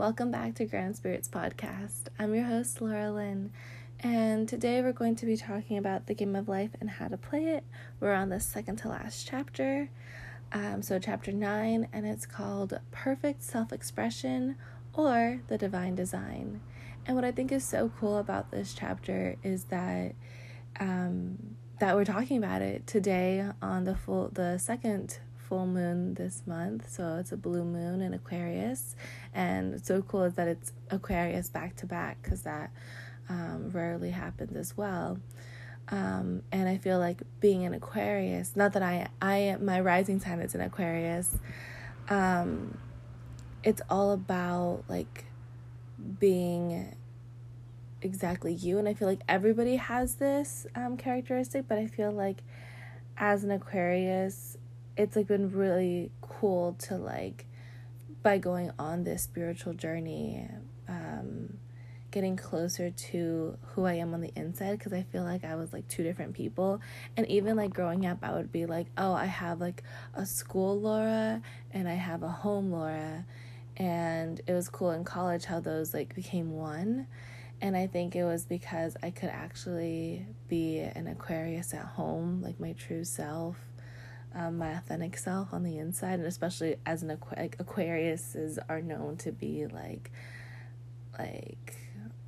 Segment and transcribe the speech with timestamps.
[0.00, 2.04] Welcome back to Grounded Spirits Podcast.
[2.18, 3.52] I'm your host, Laura Lynn,
[4.00, 7.18] and today we're going to be talking about the game of life and how to
[7.18, 7.64] play it.
[8.00, 9.90] We're on the second to last chapter,
[10.52, 14.56] um, so chapter 9, and it's called Perfect Self Expression
[14.94, 16.62] or the Divine Design.
[17.04, 20.14] And what I think is so cool about this chapter is that
[20.80, 25.18] um, that we're talking about it today on the full the second
[25.50, 26.88] full moon this month.
[26.88, 28.94] So it's a blue moon in Aquarius.
[29.34, 32.70] And what's so cool is that it's Aquarius back to back because that
[33.28, 35.18] um, rarely happens as well.
[35.88, 40.38] Um, and I feel like being an Aquarius, not that I, I, my rising sign
[40.38, 41.36] is an Aquarius,
[42.08, 42.78] um,
[43.64, 45.24] it's all about like
[46.20, 46.94] being
[48.02, 48.78] exactly you.
[48.78, 52.38] And I feel like everybody has this um, characteristic, but I feel like
[53.16, 54.56] as an Aquarius,
[54.96, 57.46] it's like been really cool to like
[58.22, 60.46] by going on this spiritual journey
[60.88, 61.58] um
[62.10, 65.72] getting closer to who I am on the inside because I feel like I was
[65.72, 66.80] like two different people.
[67.16, 69.82] And even like growing up, I would be like, oh, I have like
[70.14, 71.40] a school Laura
[71.72, 73.24] and I have a home Laura.
[73.76, 77.06] And it was cool in college how those like became one.
[77.62, 82.58] And I think it was because I could actually be an Aquarius at home, like
[82.58, 83.56] my true self
[84.34, 88.80] um, my authentic self on the inside, and especially as an Aqu- like Aquariuses are
[88.80, 90.10] known to be like
[91.18, 91.76] like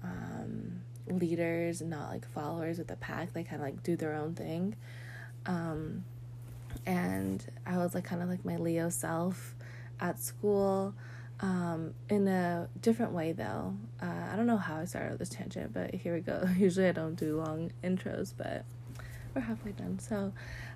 [0.03, 3.33] um, leaders, not like followers with the pack.
[3.33, 4.77] They kind of like do their own thing.
[5.47, 6.05] Um,
[6.87, 9.55] and I was like kind of like my Leo self
[10.01, 10.95] at school
[11.41, 13.75] um, in a different way though.
[14.01, 16.49] Uh, I don't know how I started this tangent, but here we go.
[16.57, 18.65] Usually I don't do long intros, but
[19.35, 19.99] we're halfway done.
[19.99, 20.33] So,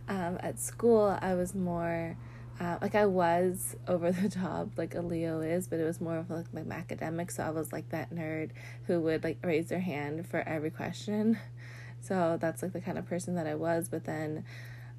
[0.09, 2.17] um, at school, I was more
[2.59, 6.19] uh, like I was over the top, like a Leo is, but it was more
[6.19, 7.31] of like my academic.
[7.31, 8.51] So I was like that nerd
[8.87, 11.39] who would like raise their hand for every question.
[12.03, 13.89] So that's like the kind of person that I was.
[13.89, 14.45] But then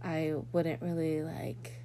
[0.03, 1.79] I wouldn't really like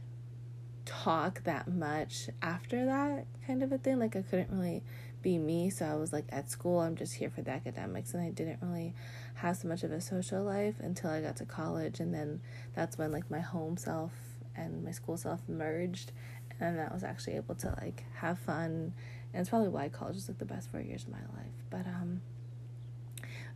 [0.85, 4.01] talk that much after that kind of a thing.
[4.01, 4.83] Like I couldn't really
[5.21, 5.71] be me.
[5.71, 8.59] So I was like at school, I'm just here for the academics, and I didn't
[8.63, 8.95] really
[9.43, 12.41] have so much of a social life until I got to college, and then
[12.75, 14.13] that's when like my home self
[14.55, 16.13] and my school self merged,
[16.61, 18.95] and I was actually able to like have fun,
[19.33, 21.55] and it's probably why college was like the best four years of my life.
[21.71, 22.23] But um,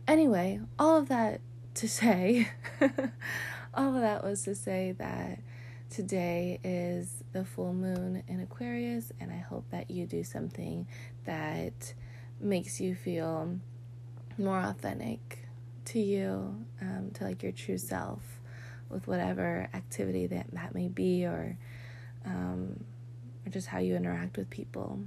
[0.07, 1.39] anyway, all of that
[1.75, 2.49] to say,
[3.73, 5.39] all of that was to say that
[5.89, 10.85] today is the full moon in Aquarius, and I hope that you do something
[11.23, 11.93] that
[12.41, 13.57] makes you feel
[14.37, 15.46] more authentic
[15.87, 18.21] to you, um, to like your true self,
[18.89, 21.57] with whatever activity that that may be, or
[22.25, 22.83] um,
[23.45, 24.99] or just how you interact with people.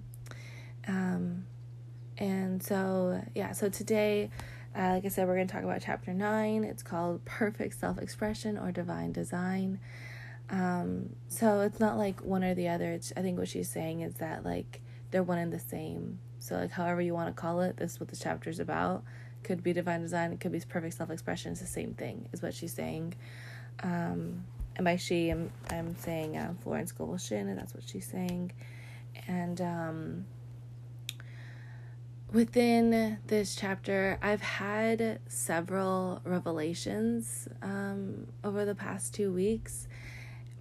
[0.87, 1.47] Um,
[2.19, 4.31] and so yeah, so today.
[4.73, 6.63] Uh, like I said, we're going to talk about chapter 9.
[6.63, 9.81] It's called Perfect Self Expression or Divine Design.
[10.51, 12.93] Um, so it's not like one or the other.
[12.93, 14.81] It's, I think what she's saying is that like
[15.11, 16.19] they're one and the same.
[16.39, 19.05] So like however you want to call it, this is what the chapter is about.
[19.43, 21.53] Could be divine design, it could be perfect self expression.
[21.53, 23.15] It's the same thing, is what she's saying.
[23.83, 24.45] Um,
[24.77, 28.53] and by she, I'm I'm saying uh, Florence Scovel and that's what she's saying.
[29.27, 30.27] And um,
[32.33, 39.89] within this chapter, I've had several revelations um, over the past two weeks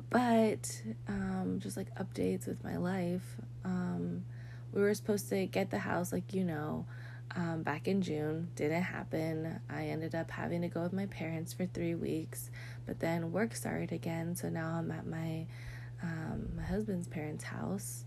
[0.10, 3.38] but um, just like updates with my life.
[3.64, 4.24] Um,
[4.72, 6.86] we were supposed to get the house, like you know,
[7.36, 8.50] um, back in June.
[8.56, 9.60] Didn't happen.
[9.70, 12.50] I ended up having to go with my parents for three weeks,
[12.86, 14.36] but then work started again.
[14.36, 15.46] So now I'm at my
[16.02, 18.06] um, my husband's parents' house,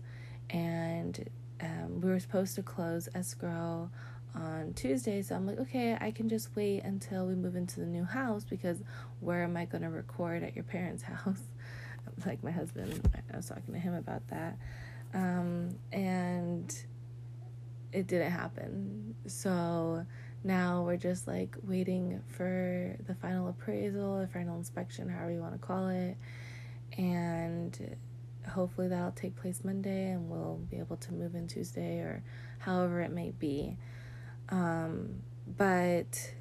[0.49, 1.29] and
[1.61, 3.89] um, we were supposed to close escrow
[4.35, 5.21] on Tuesday.
[5.21, 8.43] So I'm like, okay, I can just wait until we move into the new house
[8.43, 8.81] because
[9.19, 11.41] where am I going to record at your parents' house?
[12.25, 14.57] like my husband, I was talking to him about that.
[15.13, 16.75] Um, and
[17.93, 19.15] it didn't happen.
[19.27, 20.05] So
[20.43, 25.53] now we're just like waiting for the final appraisal, the final inspection, however you want
[25.53, 26.17] to call it.
[26.97, 27.97] And
[28.49, 32.23] hopefully that'll take place Monday and we'll be able to move in Tuesday or
[32.59, 33.77] however it may be.
[34.49, 36.33] Um, but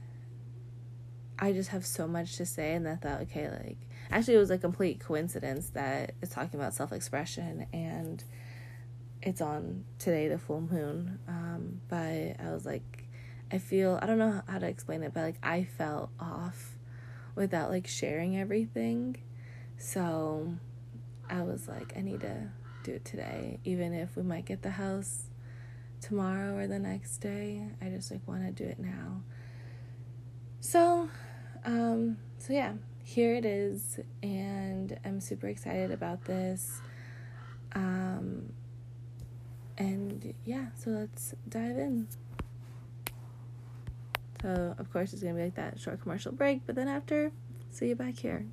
[1.39, 3.79] I just have so much to say, and I thought, okay, like,
[4.11, 8.23] actually, it was a complete coincidence that it's talking about self expression and
[9.23, 11.19] it's on today, the full moon.
[11.29, 13.05] Um, but I was like,
[13.51, 16.77] I feel, I don't know how to explain it, but like, I felt off
[17.35, 19.17] without like sharing everything.
[19.79, 20.55] So
[21.29, 22.49] I was like, I need to
[22.83, 25.25] do it today, even if we might get the house
[26.01, 27.69] tomorrow or the next day.
[27.81, 29.23] I just like want to do it now.
[30.61, 31.09] So,
[31.65, 36.81] um, so yeah, here it is, and I'm super excited about this.
[37.75, 38.53] Um,
[39.79, 42.09] and yeah, so let's dive in.
[44.43, 47.31] So, of course, it's gonna be like that short commercial break, but then after,
[47.71, 48.45] see you back here.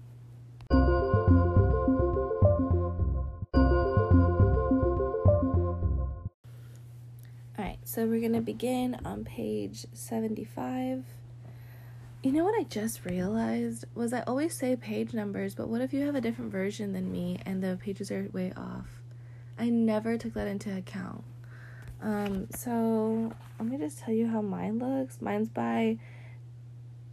[7.57, 11.03] Alright, so we're gonna begin on page 75.
[12.21, 15.91] You know what I just realized was I always say page numbers, but what if
[15.93, 18.98] you have a different version than me and the pages are way off?
[19.59, 21.23] I never took that into account.
[22.01, 25.21] Um, so let me just tell you how mine looks.
[25.21, 25.97] Mine's by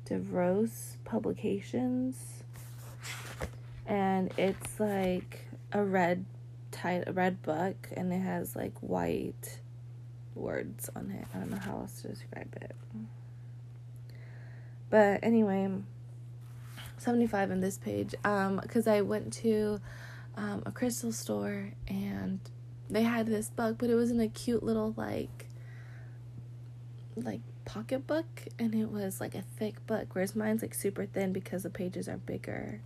[0.09, 2.45] DeVorss Publications,
[3.85, 6.25] and it's like a red
[6.71, 9.59] tight a red book, and it has like white
[10.37, 11.27] words on it.
[11.35, 12.77] I don't know how else to describe it.
[14.89, 15.69] But anyway,
[16.99, 19.81] 75 in this page um because I went to
[20.37, 22.41] um, a crystal store and
[22.89, 25.47] they had this book, but it was in a cute little like
[27.17, 28.27] like pocketbook
[28.59, 32.09] and it was like a thick book, whereas mine's like super thin because the pages
[32.09, 32.81] are bigger.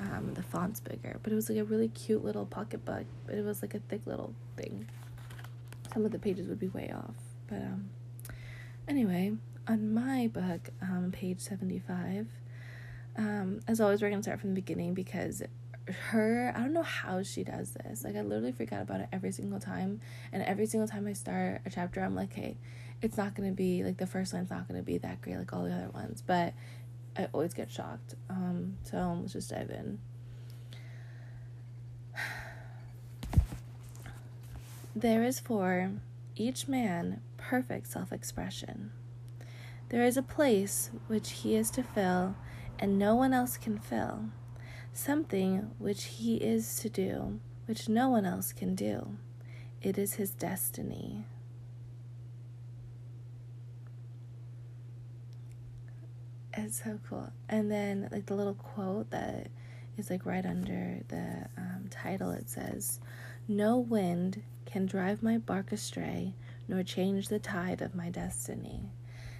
[0.00, 3.44] Um, the font's bigger, but it was like a really cute little pocketbook, but it
[3.44, 4.88] was like a thick little thing.
[5.92, 7.14] Some of the pages would be way off,
[7.46, 7.90] but um,
[8.88, 9.32] anyway,
[9.68, 12.26] on my book, um, page seventy five.
[13.16, 15.42] Um, as always, we're gonna start from the beginning because
[15.88, 18.04] her i don't know how she does this.
[18.04, 20.00] Like i literally forget about it every single time.
[20.32, 22.56] And every single time i start a chapter i'm like hey
[23.00, 25.64] it's not to be like the first line's not to be that great like all
[25.64, 26.22] the other ones.
[26.24, 26.54] But
[27.16, 28.14] i always get shocked.
[28.30, 29.98] Um so let's just dive in.
[34.94, 35.90] There is for
[36.36, 38.92] each man perfect self-expression.
[39.88, 42.36] There is a place which he is to fill
[42.78, 44.26] and no one else can fill
[44.92, 49.16] something which he is to do, which no one else can do.
[49.80, 51.24] It is his destiny.
[56.54, 57.32] It's so cool.
[57.48, 59.48] And then, like, the little quote that
[59.96, 63.00] is like right under the um, title, it says,
[63.48, 66.34] No wind can drive my bark astray,
[66.68, 68.90] nor change the tide of my destiny.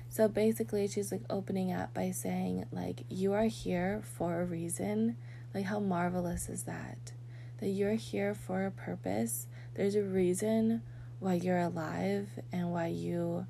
[0.08, 5.16] So basically, she's like opening up by saying, like, you are here for a reason
[5.54, 7.12] like, how marvelous is that?
[7.58, 9.46] That you're here for a purpose.
[9.74, 10.82] There's a reason
[11.20, 13.46] why you're alive and why you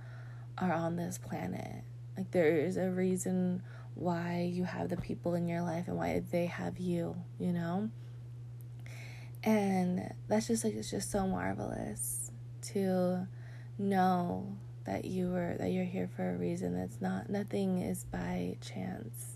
[0.59, 1.85] are on this planet.
[2.17, 3.63] Like, there is a reason
[3.95, 7.91] why you have the people in your life and why they have you, you know?
[9.45, 12.31] And that's just like, it's just so marvelous
[12.73, 13.27] to
[13.79, 18.57] know that you were that you're here for a reason that's not nothing is by
[18.61, 19.32] chance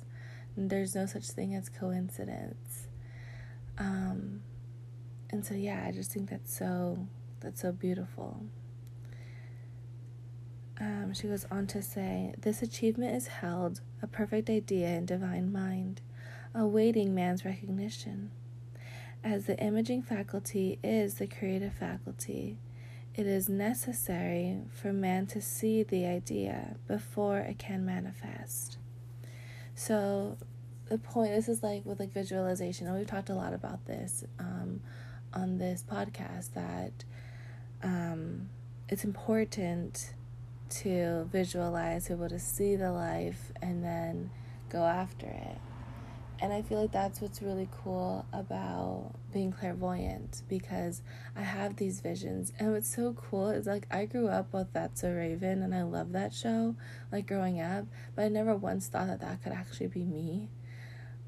[0.56, 2.88] there's no such thing as coincidence.
[3.78, 4.40] Um,
[5.30, 7.06] and so yeah, I just think that's so
[7.40, 8.42] that's so beautiful.
[10.78, 15.52] Um, she goes on to say, This achievement is held a perfect idea in divine
[15.52, 16.02] mind,
[16.54, 18.30] awaiting man's recognition.
[19.24, 22.58] As the imaging faculty is the creative faculty,
[23.14, 28.76] it is necessary for man to see the idea before it can manifest.
[29.76, 30.38] So
[30.88, 34.24] the point this is like with like visualization, and we've talked a lot about this
[34.38, 34.80] um,
[35.34, 37.04] on this podcast that
[37.82, 38.48] um,
[38.88, 40.14] it's important
[40.68, 44.30] to visualize, be able to see the life, and then
[44.70, 45.58] go after it.
[46.38, 51.02] And I feel like that's what's really cool about being clairvoyant because
[51.34, 52.52] I have these visions.
[52.58, 55.82] And what's so cool is like I grew up with That's a Raven and I
[55.82, 56.76] love that show,
[57.10, 60.50] like growing up, but I never once thought that that could actually be me.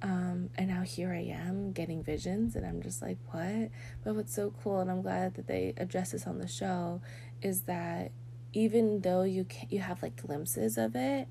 [0.03, 3.71] Um, and now here I am getting visions, and I'm just like, what?
[4.05, 7.01] But what's so cool, and I'm glad that they address this on the show,
[7.43, 8.13] is that
[8.53, 11.27] even though you can, you have like glimpses of it,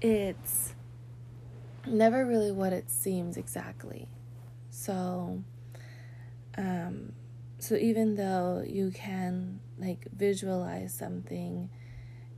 [0.00, 0.74] it's
[1.86, 4.08] never really what it seems exactly.
[4.70, 5.42] So,
[6.56, 7.12] um,
[7.58, 11.70] so even though you can like visualize something,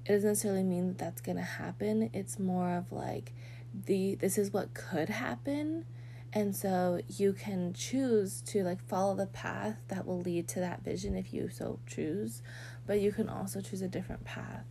[0.04, 2.10] it doesn't necessarily mean that that's gonna happen.
[2.12, 3.32] It's more of like
[3.86, 5.84] the this is what could happen,
[6.32, 10.84] and so you can choose to like follow the path that will lead to that
[10.84, 12.42] vision if you so choose,
[12.86, 14.64] but you can also choose a different path.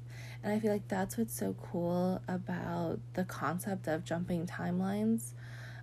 [0.48, 5.34] And I feel like that's what's so cool about the concept of jumping timelines.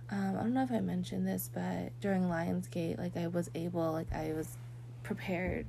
[0.09, 3.91] Um, I don't know if I mentioned this, but during Lionsgate, like I was able,
[3.91, 4.57] like I was
[5.03, 5.67] prepared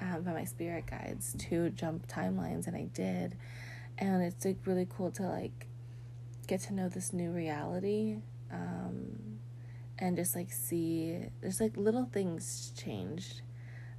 [0.00, 3.36] um, by my spirit guides to jump timelines, and I did.
[3.98, 5.66] And it's like really cool to like
[6.46, 8.16] get to know this new reality
[8.50, 9.38] um,
[9.98, 13.42] and just like see there's like little things changed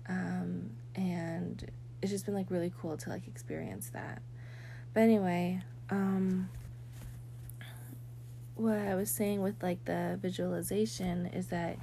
[0.09, 1.69] um, and
[2.05, 4.21] it's just been like really cool to like experience that.
[4.93, 6.49] But anyway um,
[8.55, 11.77] what i was saying with like the visualization is that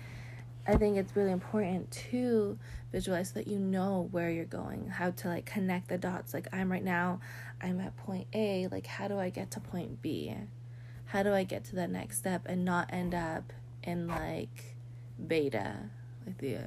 [0.67, 2.59] i think it's really important to
[2.93, 6.35] visualize so that you know where you're going how to like connect the dots.
[6.35, 7.21] Like i'm right now
[7.61, 10.35] i'm at point a like how do i get to point b?
[11.07, 13.53] How do i get to the next step and not end up
[13.83, 14.77] in like
[15.27, 15.77] beta
[16.27, 16.59] like the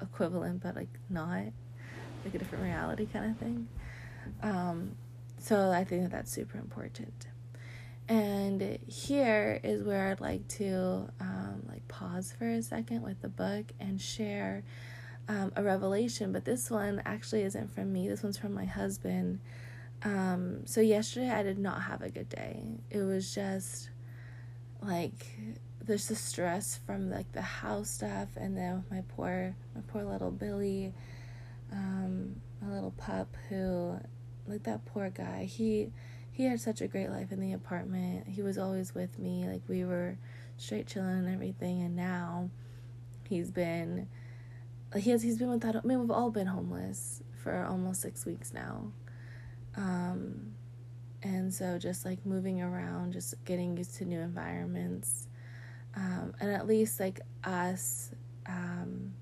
[0.00, 1.44] equivalent but like not
[2.24, 3.68] like a different reality kind of thing.
[4.42, 4.96] Um
[5.38, 7.26] so i think that that's super important.
[8.08, 13.28] And here is where i'd like to um, like pause for a second with the
[13.28, 14.62] book and share
[15.28, 18.08] um, a revelation but this one actually isn't from me.
[18.08, 19.40] This one's from my husband.
[20.04, 22.62] Um, so yesterday i did not have a good day.
[22.90, 23.90] It was just
[24.80, 25.26] like
[25.84, 30.30] there's the stress from like the house stuff and then my poor my poor little
[30.30, 30.92] Billy,
[31.72, 33.98] um, my little pup who
[34.46, 35.44] like that poor guy.
[35.44, 35.90] He
[36.30, 38.28] he had such a great life in the apartment.
[38.28, 39.46] He was always with me.
[39.46, 40.16] Like we were
[40.56, 42.48] straight chilling and everything and now
[43.28, 44.06] he's been
[44.96, 48.52] he has he's been without I mean we've all been homeless for almost six weeks
[48.52, 48.92] now.
[49.76, 50.52] Um
[51.22, 55.28] and so just like moving around, just getting used to new environments
[55.94, 58.10] um, and at least like us
[58.46, 59.12] um,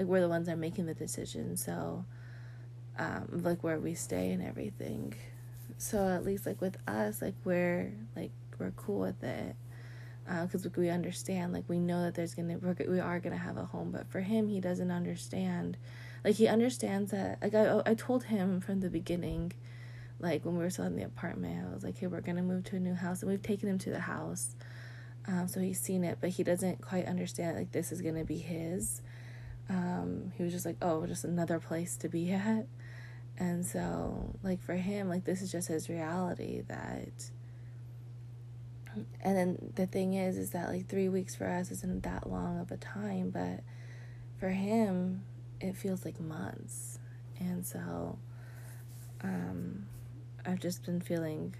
[0.00, 2.04] like we're the ones that are making the decision so
[2.98, 5.14] um, like where we stay and everything
[5.78, 9.54] so at least like with us like we're like we're cool with it
[10.42, 13.56] because uh, we understand like we know that there's gonna we're, we are gonna have
[13.56, 15.76] a home but for him he doesn't understand
[16.24, 19.52] like he understands that like I, I told him from the beginning
[20.18, 22.64] like when we were still in the apartment i was like hey we're gonna move
[22.64, 24.56] to a new house and we've taken him to the house
[25.26, 28.38] um, so he's seen it, but he doesn't quite understand like this is gonna be
[28.38, 29.02] his.
[29.68, 32.66] Um, he was just like, oh, just another place to be at.
[33.38, 37.30] And so, like for him, like this is just his reality that.
[39.22, 42.58] And then the thing is, is that like three weeks for us isn't that long
[42.58, 43.62] of a time, but
[44.38, 45.22] for him,
[45.60, 46.98] it feels like months.
[47.38, 48.18] And so,
[49.22, 49.86] um,
[50.44, 51.54] I've just been feeling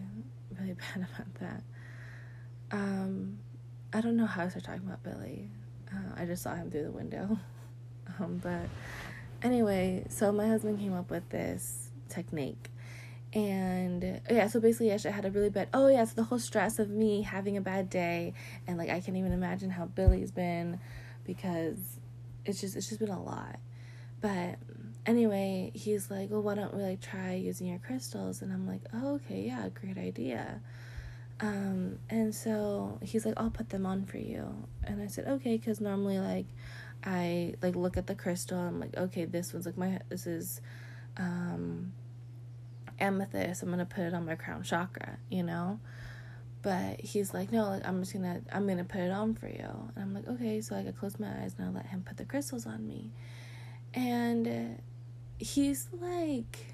[0.58, 1.62] really bad about that.
[2.72, 3.38] Um,
[3.92, 5.50] I don't know how to start talking about Billy.
[5.92, 7.38] Uh, I just saw him through the window.
[8.18, 8.68] um, but
[9.42, 12.70] anyway, so my husband came up with this technique.
[13.32, 15.68] And yeah, so basically, yesterday I had a really bad.
[15.72, 18.34] Oh yeah, so the whole stress of me having a bad day,
[18.66, 20.80] and like I can't even imagine how Billy's been,
[21.24, 21.78] because
[22.44, 23.60] it's just it's just been a lot.
[24.20, 24.56] But
[25.06, 28.42] anyway, he's like, well, why don't we like try using your crystals?
[28.42, 30.60] And I'm like, oh okay, yeah, great idea.
[31.40, 34.66] Um, and so he's like, I'll put them on for you.
[34.84, 36.46] And I said, okay, because normally, like,
[37.04, 38.58] I like look at the crystal.
[38.58, 40.60] I'm like, okay, this one's like my, this is,
[41.16, 41.92] um,
[42.98, 43.62] amethyst.
[43.62, 45.80] I'm gonna put it on my crown chakra, you know?
[46.62, 49.90] But he's like, no, like, I'm just gonna, I'm gonna put it on for you.
[49.94, 50.60] And I'm like, okay.
[50.60, 53.10] So like, I close my eyes and I let him put the crystals on me.
[53.94, 54.78] And
[55.38, 56.69] he's like,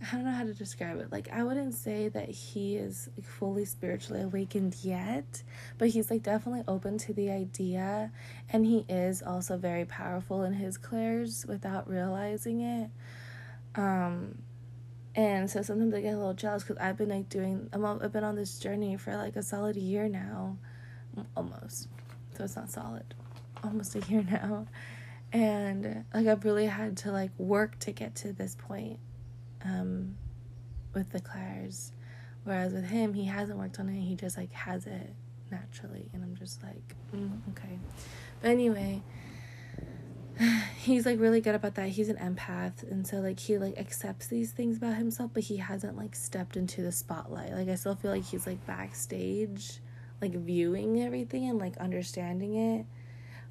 [0.00, 1.10] I don't know how to describe it.
[1.10, 5.42] Like I wouldn't say that he is like fully spiritually awakened yet,
[5.76, 8.12] but he's like definitely open to the idea
[8.50, 12.90] and he is also very powerful in his clairs without realizing it.
[13.74, 14.38] Um
[15.16, 18.12] and so sometimes I get a little jealous cuz I've been like doing I'm I've
[18.12, 20.58] been on this journey for like a solid year now.
[21.36, 21.88] Almost.
[22.36, 23.14] So it's not solid.
[23.64, 24.68] Almost a year now.
[25.32, 29.00] And like I've really had to like work to get to this point
[29.64, 30.16] um,
[30.94, 31.92] with the clairs.
[32.44, 34.00] Whereas with him, he hasn't worked on it.
[34.00, 35.12] He just like has it
[35.50, 37.78] naturally, and I'm just like, mm, okay.
[38.40, 39.02] But anyway,
[40.78, 41.88] he's like really good about that.
[41.90, 45.58] He's an empath, and so like he like accepts these things about himself, but he
[45.58, 47.52] hasn't like stepped into the spotlight.
[47.52, 49.80] Like I still feel like he's like backstage,
[50.22, 52.86] like viewing everything and like understanding it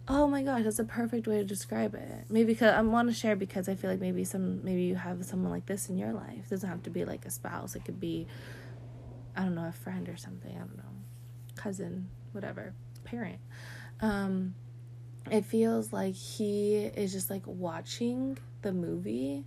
[0.09, 2.25] Oh my gosh, that's a perfect way to describe it.
[2.29, 5.25] Maybe because I want to share because I feel like maybe some maybe you have
[5.25, 6.45] someone like this in your life.
[6.45, 7.75] It doesn't have to be like a spouse.
[7.75, 8.25] It could be
[9.35, 10.55] I don't know, a friend or something.
[10.55, 10.83] I don't know.
[11.55, 12.73] Cousin, whatever.
[13.03, 13.39] Parent.
[13.99, 14.55] Um
[15.29, 19.43] it feels like he is just like watching the movie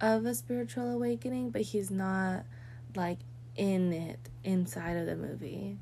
[0.00, 2.44] of a spiritual awakening, but he's not
[2.96, 3.18] like
[3.54, 5.78] in it inside of the movie.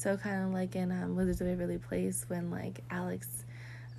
[0.00, 3.44] So kind of like in um, Wizards of Waverly Place when like Alex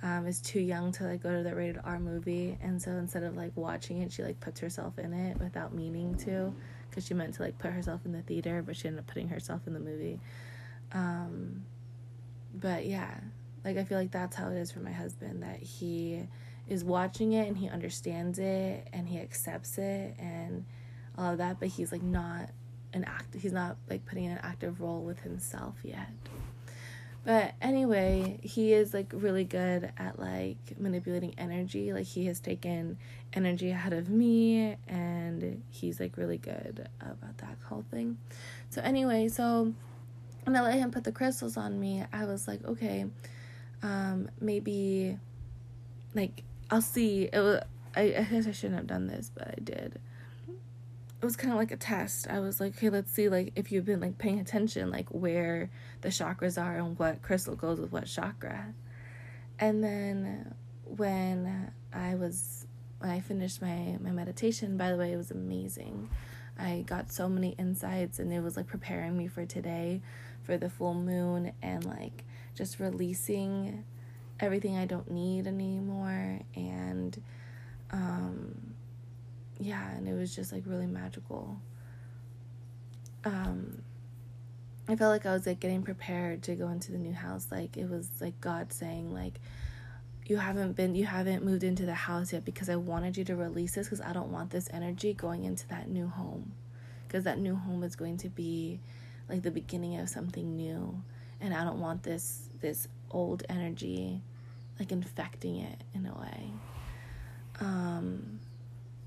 [0.02, 3.22] um, is too young to like go to the rated R movie, and so instead
[3.22, 6.52] of like watching it, she like puts herself in it without meaning to,
[6.90, 9.28] because she meant to like put herself in the theater, but she ended up putting
[9.28, 10.18] herself in the movie.
[10.90, 11.66] Um,
[12.52, 13.14] but yeah,
[13.64, 16.26] like I feel like that's how it is for my husband that he
[16.66, 20.64] is watching it and he understands it and he accepts it and
[21.16, 22.48] all of that, but he's like not
[22.92, 26.10] an act he's not like putting in an active role with himself yet.
[27.24, 31.92] But anyway, he is like really good at like manipulating energy.
[31.92, 32.98] Like he has taken
[33.32, 38.18] energy out of me and he's like really good about that whole thing.
[38.70, 39.72] So anyway, so
[40.44, 43.06] when I let him put the crystals on me, I was like, okay,
[43.84, 45.16] um, maybe
[46.14, 47.28] like I'll see.
[47.32, 47.60] It was,
[47.94, 50.00] I, I guess I shouldn't have done this, but I did
[51.22, 52.26] it was kind of like a test.
[52.28, 55.70] I was like, okay, let's see like if you've been like paying attention like where
[56.00, 58.74] the chakras are and what crystal goes with what chakra.
[59.60, 60.52] And then
[60.84, 62.66] when I was
[62.98, 66.10] when I finished my my meditation, by the way, it was amazing.
[66.58, 70.02] I got so many insights and it was like preparing me for today
[70.42, 72.24] for the full moon and like
[72.56, 73.84] just releasing
[74.40, 77.22] everything I don't need anymore and
[77.92, 78.71] um
[79.64, 81.60] yeah, and it was just like really magical.
[83.24, 83.82] Um,
[84.88, 87.46] I felt like I was like getting prepared to go into the new house.
[87.50, 89.40] Like it was like God saying like
[90.26, 93.36] you haven't been you haven't moved into the house yet because I wanted you to
[93.36, 96.52] release this because I don't want this energy going into that new home.
[97.06, 98.80] Because that new home is going to be
[99.28, 101.02] like the beginning of something new
[101.40, 104.20] and I don't want this this old energy
[104.78, 106.50] like infecting it in a way.
[107.60, 108.40] Um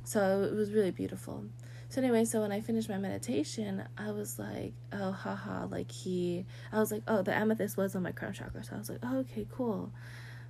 [0.05, 1.43] so it was really beautiful.
[1.89, 6.45] So anyway, so when I finished my meditation, I was like, oh, haha, like he,
[6.71, 8.63] I was like, oh, the amethyst was on my crown chakra.
[8.63, 9.91] So I was like, oh, okay, cool.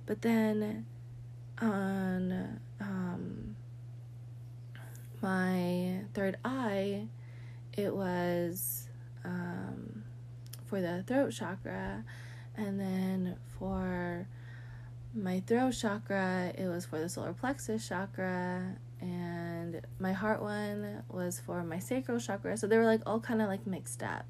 [0.06, 0.86] But then
[1.60, 3.56] on um,
[5.22, 7.08] my third eye,
[7.76, 8.88] it was
[9.24, 10.04] um,
[10.64, 12.04] for the throat chakra.
[12.56, 14.26] And then for
[15.14, 18.76] my throat chakra, it was for the solar plexus chakra
[19.98, 22.56] my heart one was for my sacral chakra.
[22.56, 24.26] So they were like all kind of like mixed up.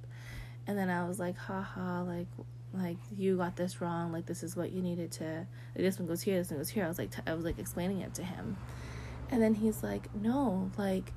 [0.67, 2.27] And then I was like, haha, like
[2.73, 4.13] like you got this wrong.
[4.13, 5.47] Like this is what you needed to.
[5.75, 6.39] Like, this one goes here.
[6.39, 6.85] This one goes here.
[6.85, 8.57] I was like, t- I was like explaining it to him,
[9.31, 11.13] and then he's like, no, like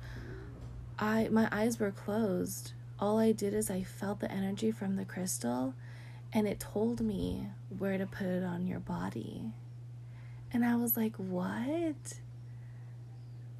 [0.98, 2.72] I my eyes were closed.
[2.98, 5.74] All I did is I felt the energy from the crystal,
[6.32, 7.46] and it told me
[7.78, 9.52] where to put it on your body.
[10.52, 12.14] And I was like, what?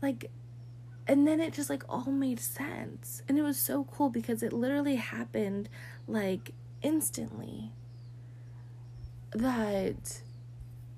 [0.03, 0.31] like
[1.11, 3.23] and then it just like all made sense.
[3.29, 5.69] And it was so cool because it literally happened
[6.07, 7.73] like instantly
[9.33, 10.23] that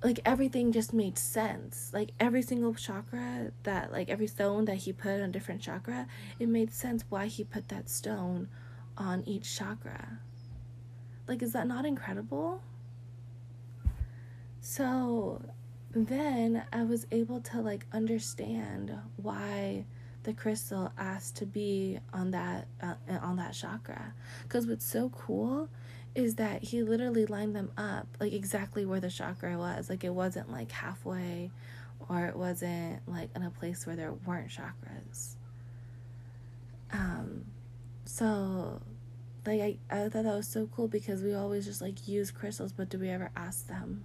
[0.05, 1.93] like everything just made sense.
[1.95, 6.07] Like every single chakra that like every stone that he put on different chakra
[6.39, 8.49] it made sense why he put that stone
[8.99, 10.19] on each chakra.
[11.27, 12.61] Like is that not incredible?
[14.61, 15.41] So
[15.95, 19.87] then I was able to like understand why
[20.25, 24.15] the crystal asked to be on that uh, on that chakra.
[24.43, 25.69] Because what's so cool
[26.15, 29.89] is that he literally lined them up like exactly where the chakra was.
[29.89, 31.51] Like it wasn't like halfway
[32.09, 35.37] or it wasn't like in a place where there weren't chakras.
[36.93, 37.47] Um
[38.05, 38.81] so
[39.47, 42.73] like I, I thought that was so cool because we always just like use crystals
[42.73, 44.05] but do we ever ask them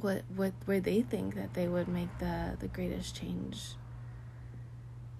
[0.00, 3.74] what what where they think that they would make the the greatest change.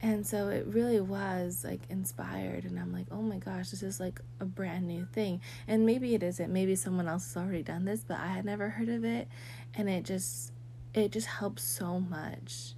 [0.01, 3.99] And so it really was like inspired and i'm like oh my gosh this is
[3.99, 5.41] like a brand new thing.
[5.67, 6.53] And maybe it isn't.
[6.53, 9.29] Maybe someone else has already done this but i had never heard of it.
[9.75, 10.53] And it just
[10.95, 12.75] it just helps so much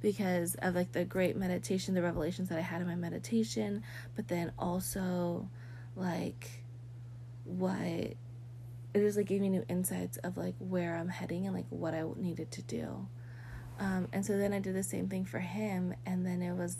[0.00, 3.82] because of like the great meditation the revelations that i had in my meditation
[4.14, 5.48] but then also
[5.96, 6.62] like
[7.44, 8.14] what
[8.96, 11.92] it just like gave me new insights of like where I'm heading and like what
[11.92, 13.06] I needed to do.
[13.78, 16.78] Um, and so then I did the same thing for him, and then it was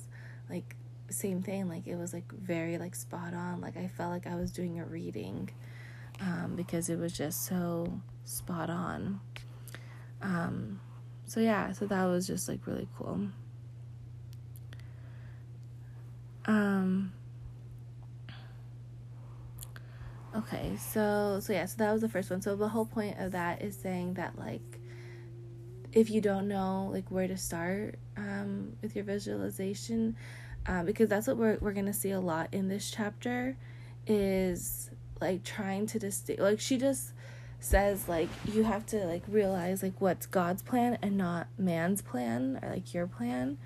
[0.49, 0.77] like
[1.11, 1.69] same thing.
[1.69, 3.61] Like it was like very like spot on.
[3.61, 5.51] Like I felt like I was doing a reading
[6.21, 9.21] um, because it was just so spot on.
[10.23, 10.81] Um,
[11.27, 13.29] so yeah, so that was just like really cool.
[16.47, 17.13] Um,
[20.37, 22.43] Okay, so so yeah, so that was the first one.
[22.43, 24.81] So the whole point of that is saying that like
[25.93, 30.15] if you don't know like where to start um, with your visualization,
[30.67, 33.57] um, because that's what we're we're gonna see a lot in this chapter,
[34.07, 34.91] is
[35.23, 37.13] like trying to distinct like she just
[37.59, 42.59] says like you have to like realize like what's God's plan and not man's plan
[42.63, 43.57] or like your plan.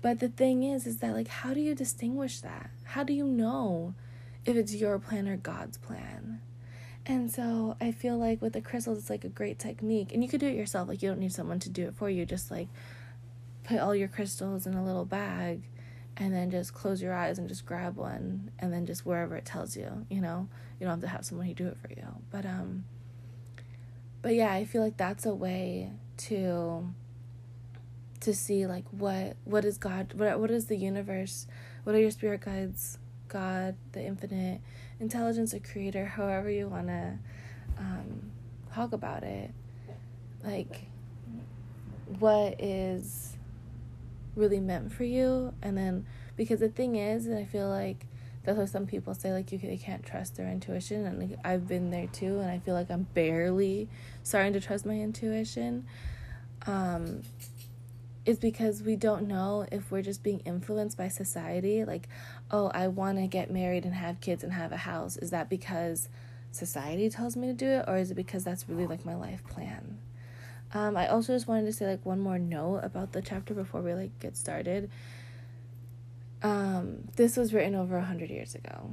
[0.00, 2.70] But the thing is is that like how do you distinguish that?
[2.84, 3.94] How do you know
[4.44, 6.40] if it's your plan or God's plan?
[7.04, 10.12] And so I feel like with the crystals it's like a great technique.
[10.12, 10.88] And you could do it yourself.
[10.88, 12.24] Like you don't need someone to do it for you.
[12.24, 12.68] Just like
[13.64, 15.62] put all your crystals in a little bag
[16.16, 19.44] and then just close your eyes and just grab one and then just wherever it
[19.44, 20.48] tells you you know?
[20.78, 22.06] You don't have to have someone who do it for you.
[22.30, 22.84] But um
[24.20, 26.88] but yeah i feel like that's a way to
[28.20, 31.46] to see like what what is god what what is the universe?
[31.82, 32.98] What are your spirit guides
[33.32, 34.60] god the infinite
[35.00, 37.18] intelligence or creator however you want to
[37.78, 38.30] um
[38.74, 39.50] talk about it.
[40.44, 40.86] Like
[42.18, 43.36] what is
[44.34, 45.54] really meant for you?
[45.62, 48.06] And then because the thing is and i feel like
[48.44, 51.06] that's why some people say like you they can't trust their intuition.
[51.06, 53.88] And like, i've been there too and i feel like i'm barely
[54.22, 55.86] starting to trust my intuition.
[56.66, 57.22] Um
[58.24, 62.08] is because we don't know if we're just being influenced by society like
[62.50, 65.48] oh i want to get married and have kids and have a house is that
[65.48, 66.08] because
[66.50, 69.42] society tells me to do it or is it because that's really like my life
[69.48, 69.98] plan
[70.74, 73.82] um, I also just wanted to say like one more note about the chapter before
[73.82, 74.90] we like get started.
[76.42, 78.90] Um, this was written over a hundred years ago,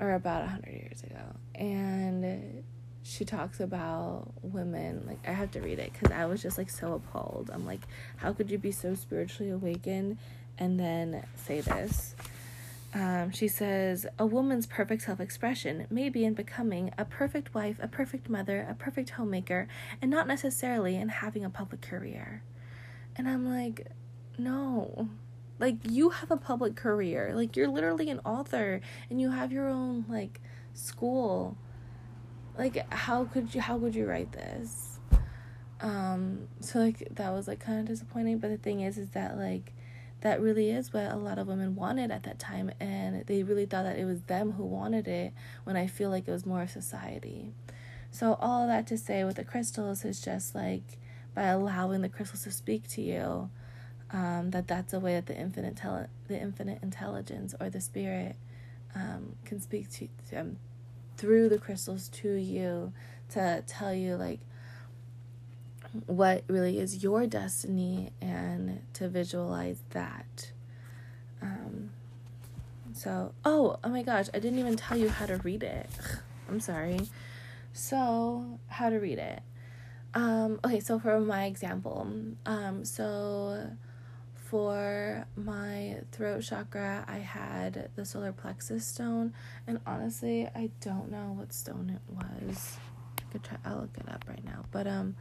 [0.00, 1.20] or about a hundred years ago,
[1.54, 2.64] and
[3.04, 5.04] she talks about women.
[5.06, 7.50] Like I have to read it because I was just like so appalled.
[7.52, 7.82] I'm like,
[8.16, 10.18] how could you be so spiritually awakened
[10.58, 12.16] and then say this?
[12.94, 17.76] Um, she says, A woman's perfect self expression may be in becoming a perfect wife,
[17.82, 19.68] a perfect mother, a perfect homemaker,
[20.00, 22.42] and not necessarily in having a public career.
[23.16, 23.88] And I'm like,
[24.38, 25.08] No.
[25.58, 27.32] Like, you have a public career.
[27.34, 30.40] Like, you're literally an author and you have your own, like,
[30.72, 31.56] school.
[32.56, 34.98] Like, how could you, how could you write this?
[35.80, 38.38] Um, so, like, that was, like, kind of disappointing.
[38.38, 39.72] But the thing is, is that, like,
[40.24, 43.66] that really is what a lot of women wanted at that time and they really
[43.66, 46.62] thought that it was them who wanted it when i feel like it was more
[46.62, 47.52] of society
[48.10, 50.98] so all that to say with the crystals is just like
[51.34, 53.50] by allowing the crystals to speak to you
[54.12, 58.36] um, that that's a way that the infinite tele- the infinite intelligence or the spirit
[58.94, 60.56] um, can speak to um,
[61.16, 62.92] through the crystals to you
[63.30, 64.40] to tell you like
[66.06, 70.50] what really is your destiny and to visualize that.
[71.40, 71.90] Um,
[72.92, 75.88] so, oh, oh my gosh, I didn't even tell you how to read it.
[76.48, 77.00] I'm sorry.
[77.72, 79.42] So, how to read it.
[80.14, 82.08] Um, okay, so for my example,
[82.46, 83.68] um, so
[84.54, 89.34] for my throat chakra, I had the solar plexus stone,
[89.66, 92.76] and honestly, I don't know what stone it was.
[93.18, 93.56] I could try.
[93.64, 95.16] I'll look it up right now, but um,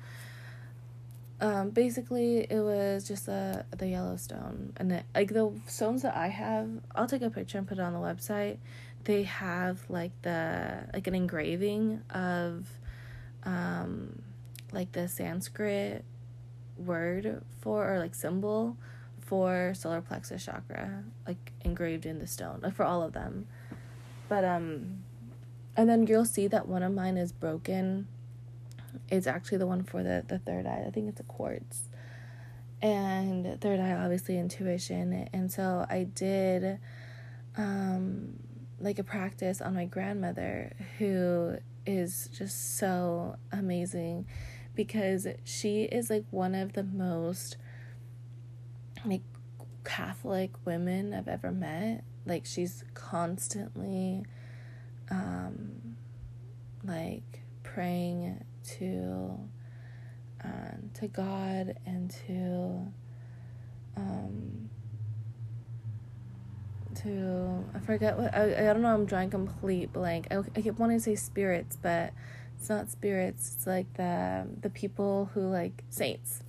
[1.42, 6.28] um, basically, it was just a the Yellowstone, and it, like the stones that I
[6.28, 8.58] have, I'll take a picture and put it on the website.
[9.04, 12.68] They have like the like an engraving of,
[13.46, 14.22] um,
[14.72, 16.06] like the Sanskrit
[16.78, 18.78] word for or like symbol
[19.34, 23.48] for solar plexus chakra, like engraved in the stone, like for all of them.
[24.30, 25.00] But um,
[25.76, 28.08] and then you'll see that one of mine is broken
[29.10, 30.84] it's actually the one for the, the third eye.
[30.88, 31.90] I think it's a quartz.
[32.82, 35.30] And third eye, obviously, intuition.
[35.34, 36.80] And so I did
[37.58, 38.40] um,
[38.80, 44.26] like a practice on my grandmother, who is just so amazing
[44.76, 47.58] because she is like one of the most
[49.06, 49.22] like
[49.84, 52.04] Catholic women I've ever met.
[52.26, 54.24] Like she's constantly
[55.12, 55.98] um
[56.86, 58.44] like praying
[58.78, 59.40] to
[60.44, 62.92] um, to God and to
[63.96, 64.70] um,
[66.96, 70.28] to I forget what I, I don't know I'm drawing complete blank.
[70.32, 72.14] I, I keep wanting to say spirits, but
[72.60, 73.54] it's not spirits.
[73.56, 76.44] It's like the the people who like saints,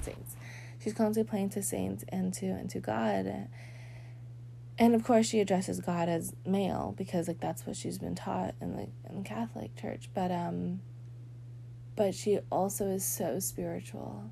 [0.00, 0.36] saints.
[0.82, 3.48] She's constantly praying to saints and to and to God.
[4.78, 8.54] And of course, she addresses God as male because like that's what she's been taught
[8.60, 10.08] in the in the Catholic Church.
[10.14, 10.80] But um,
[11.96, 14.30] but she also is so spiritual.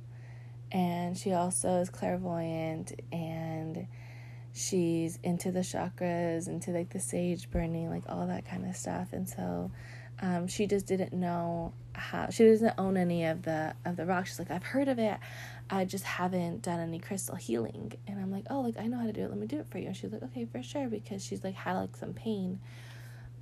[0.73, 2.93] And she also is clairvoyant.
[3.13, 3.87] And
[4.55, 9.13] she's into the chakras into like the sage burning like all that kind of stuff.
[9.13, 9.71] And so
[10.21, 14.31] um, she just didn't know how she doesn't own any of the of the rocks.
[14.31, 15.19] She's like i've heard of it
[15.71, 19.07] i just haven't done any crystal healing and i'm like oh like i know how
[19.07, 20.89] to do it let me do it for you and she's like okay for sure
[20.89, 22.61] because she's like had like some pain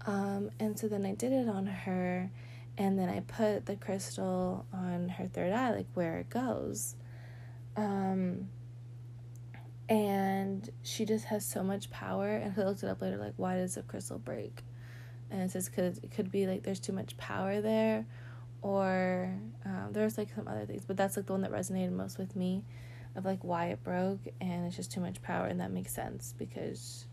[0.06, 2.30] um, and so then i did it on her
[2.78, 6.94] and then I put the crystal on her third eye, like where it goes.
[7.76, 8.48] Um,
[9.88, 12.28] and she just has so much power.
[12.28, 14.62] And I looked it up later, like, why does a crystal break?
[15.30, 18.06] And it says, because it could be like there's too much power there,
[18.62, 19.34] or
[19.66, 22.34] um, there's like some other things, but that's like the one that resonated most with
[22.34, 22.64] me
[23.14, 24.20] of like why it broke.
[24.40, 27.06] And it's just too much power, and that makes sense because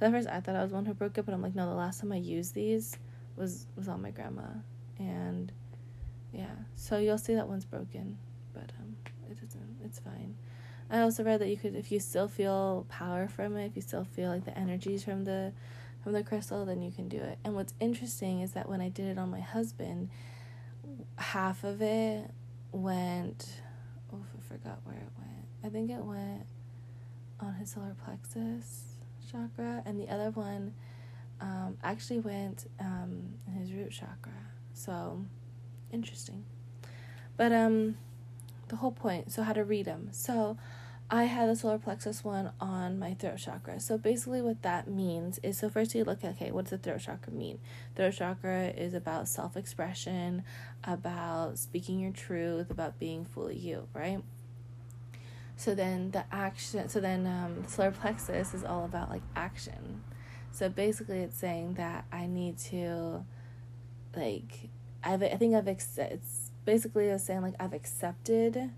[0.00, 1.74] at first I thought I was one who broke it, but I'm like, no, the
[1.74, 2.98] last time I used these
[3.36, 4.42] was was on my grandma
[4.98, 5.50] and
[6.32, 8.18] yeah so you'll see that one's broken
[8.52, 8.94] but um
[9.30, 10.36] it isn't it's fine
[10.90, 13.82] i also read that you could if you still feel power from it if you
[13.82, 15.52] still feel like the energies from the
[16.04, 18.88] from the crystal then you can do it and what's interesting is that when i
[18.88, 20.08] did it on my husband
[21.20, 22.30] half of it
[22.72, 23.48] went
[24.12, 26.46] oh i forgot where it went i think it went
[27.40, 28.94] on his solar plexus
[29.30, 30.74] chakra and the other one
[31.40, 34.32] um, actually went um, in his root chakra
[34.80, 35.26] so,
[35.92, 36.44] interesting.
[37.36, 37.96] But um
[38.68, 40.08] the whole point, so how to read them.
[40.12, 40.56] So,
[41.12, 43.80] I had the solar plexus one on my throat chakra.
[43.80, 46.78] So basically what that means is so first you look at okay, what does the
[46.78, 47.58] throat chakra mean?
[47.96, 50.44] Throat chakra is about self-expression,
[50.84, 54.22] about speaking your truth, about being fully you, right?
[55.56, 60.04] So then the action so then um the solar plexus is all about like action.
[60.52, 63.24] So basically it's saying that I need to
[64.14, 64.70] like
[65.02, 68.70] I've I think I've ex- it's basically was saying like I've accepted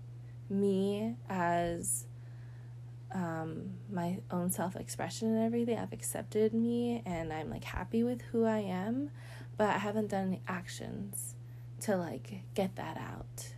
[0.49, 2.05] me as
[3.13, 5.77] um my own self-expression and everything.
[5.77, 9.11] I've accepted me and I'm like happy with who I am,
[9.57, 11.35] but I haven't done any actions
[11.81, 13.53] to like get that out.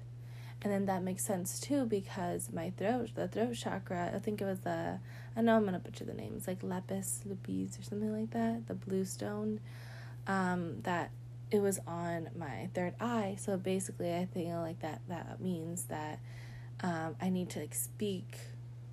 [0.61, 4.45] And then that makes sense too because my throat, the throat chakra, I think it
[4.45, 4.99] was the,
[5.37, 6.33] I know I'm gonna butcher the name.
[6.37, 9.59] It's like lapis lazuli or something like that, the blue stone.
[10.27, 11.11] Um, that
[11.51, 13.37] it was on my third eye.
[13.39, 16.19] So basically, I think like that that means that
[16.81, 18.37] um, I need to like speak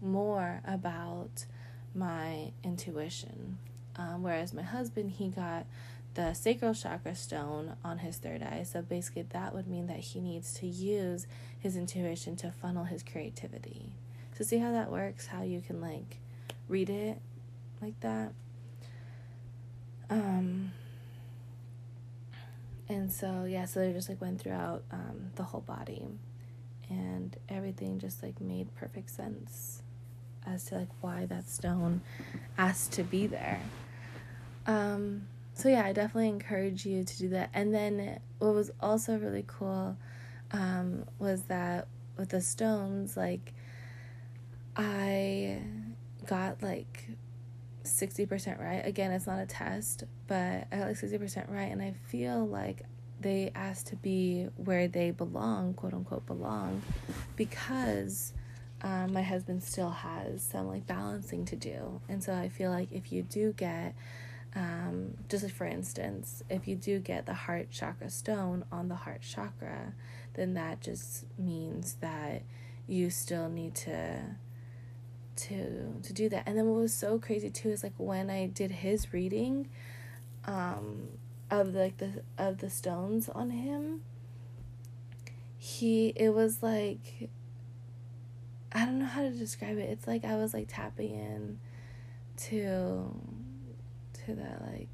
[0.03, 1.47] more about
[1.95, 3.59] my intuition.
[3.97, 5.67] Um, whereas my husband, he got
[6.15, 8.65] the sacral chakra stone on his third eye.
[8.65, 11.27] So basically, that would mean that he needs to use
[11.59, 13.93] his intuition to funnel his creativity.
[14.37, 15.27] So, see how that works?
[15.27, 16.19] How you can like
[16.69, 17.21] read it
[17.81, 18.33] like that?
[20.09, 20.73] Um,
[22.93, 26.07] and so yeah so they just like went throughout um, the whole body
[26.91, 29.83] and everything just like made perfect sense
[30.47, 32.01] as to like why that stone
[32.59, 33.61] asked to be there
[34.67, 39.19] um so yeah i definitely encourage you to do that and then what was also
[39.19, 39.97] really cool
[40.53, 43.53] um was that with the stones like
[44.77, 45.61] i
[46.27, 47.09] got like
[47.85, 48.87] 60% right.
[48.87, 51.71] Again, it's not a test, but I got like 60% right.
[51.71, 52.83] And I feel like
[53.21, 56.83] they asked to be where they belong, quote unquote, belong,
[57.37, 58.33] because
[58.83, 62.01] um, my husband still has some like balancing to do.
[62.09, 63.95] And so I feel like if you do get,
[64.57, 68.97] um, just like for instance, if you do get the heart chakra stone on the
[68.97, 69.93] heart chakra,
[70.35, 72.43] then that just means that
[72.89, 74.21] you still need to
[75.35, 76.43] to to do that.
[76.47, 79.69] And then what was so crazy too is like when I did his reading
[80.45, 81.09] um
[81.51, 84.03] of like the of the stones on him,
[85.57, 87.31] he it was like
[88.75, 89.91] I don't know how to describe it.
[89.91, 91.61] It's like I was like tapping in
[92.49, 93.15] to
[94.25, 94.89] to that like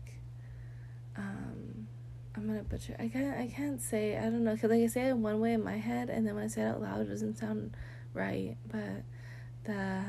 [1.17, 1.87] um
[2.39, 2.95] I'm gonna butcher.
[3.01, 3.37] I can't.
[3.37, 4.17] I can't say.
[4.17, 4.57] I don't know.
[4.57, 6.63] Cause like I say it one way in my head, and then when I say
[6.63, 7.77] it out loud, it doesn't sound
[8.15, 8.57] right.
[8.71, 9.03] But
[9.65, 10.05] the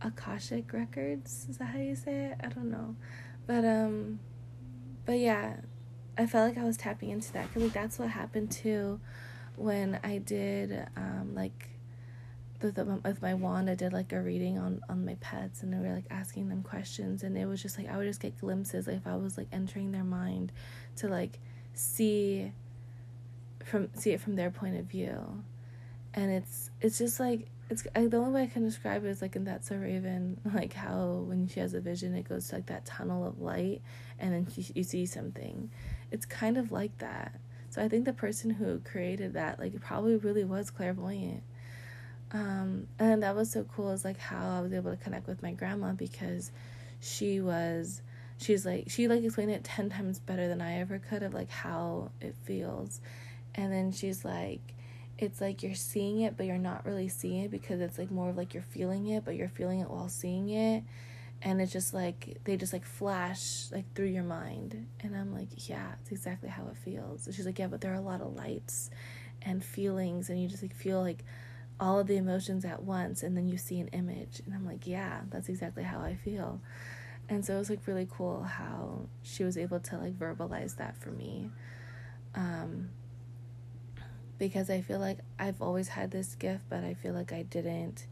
[0.00, 1.46] Akashic records.
[1.50, 2.36] Is that how you say it?
[2.44, 2.94] I don't know.
[3.46, 4.20] But um
[5.04, 5.56] but yeah,
[6.16, 9.00] I felt like I was tapping into that cuz like that's what happened too
[9.56, 11.70] when I did um like
[12.62, 15.78] with, with my wand I did like a reading on on my pets and they
[15.78, 18.86] were like asking them questions and it was just like I would just get glimpses
[18.86, 20.52] like if I was like entering their mind
[20.96, 21.38] to like
[21.74, 22.52] see
[23.64, 25.42] from see it from their point of view
[26.14, 29.20] and it's it's just like it's I, the only way I can describe it is
[29.20, 32.56] like in That's a Raven, like how when she has a vision, it goes to
[32.56, 33.82] like that tunnel of light,
[34.18, 35.70] and then she, you see something.
[36.10, 37.38] It's kind of like that.
[37.70, 41.42] So I think the person who created that like probably really was clairvoyant.
[42.32, 45.42] Um, and that was so cool is like how I was able to connect with
[45.42, 46.50] my grandma because
[47.00, 48.02] she was
[48.38, 51.50] she's like she like explained it 10 times better than I ever could of like
[51.50, 53.00] how it feels.
[53.54, 54.60] And then she's like
[55.16, 58.28] it's like you're seeing it but you're not really seeing it because it's like more
[58.30, 60.84] of like you're feeling it but you're feeling it while seeing it.
[61.40, 64.86] And it's just like they just like flash like through your mind.
[65.00, 67.26] And i'm like yeah it's exactly how it feels.
[67.26, 68.90] And she's like yeah but there are a lot of lights
[69.40, 71.24] and feelings and you just like feel like
[71.80, 74.86] all of the emotions at once and then you see an image and i'm like
[74.86, 76.60] yeah that's exactly how i feel.
[77.30, 80.96] And so it was like really cool how she was able to like verbalize that
[80.96, 81.50] for me.
[82.34, 82.88] Um
[84.38, 88.06] because i feel like i've always had this gift but i feel like i didn't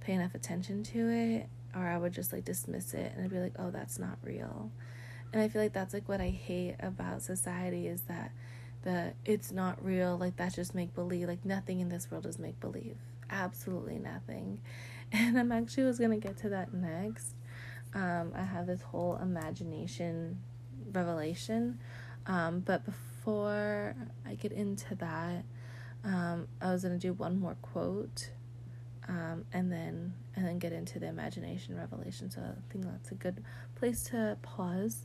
[0.00, 3.38] pay enough attention to it or i would just like dismiss it and i'd be
[3.38, 4.70] like oh that's not real.
[5.32, 8.32] And i feel like that's like what i hate about society is that
[8.82, 12.38] the it's not real like that's just make believe like nothing in this world is
[12.38, 12.96] make believe
[13.30, 14.60] absolutely nothing
[15.12, 17.34] and i'm actually was gonna get to that next
[17.94, 20.38] um, I have this whole imagination
[20.92, 21.78] revelation.
[22.26, 23.94] Um, but before
[24.26, 25.44] I get into that,
[26.04, 28.30] um, I was gonna do one more quote,
[29.08, 32.30] um, and then and then get into the imagination revelation.
[32.30, 33.42] So I think that's a good
[33.74, 35.04] place to pause.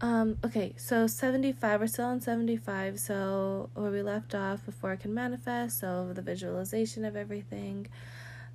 [0.00, 2.98] Um, okay, so 75, we're still on 75.
[3.00, 7.88] So, where we left off before I can manifest, so the visualization of everything.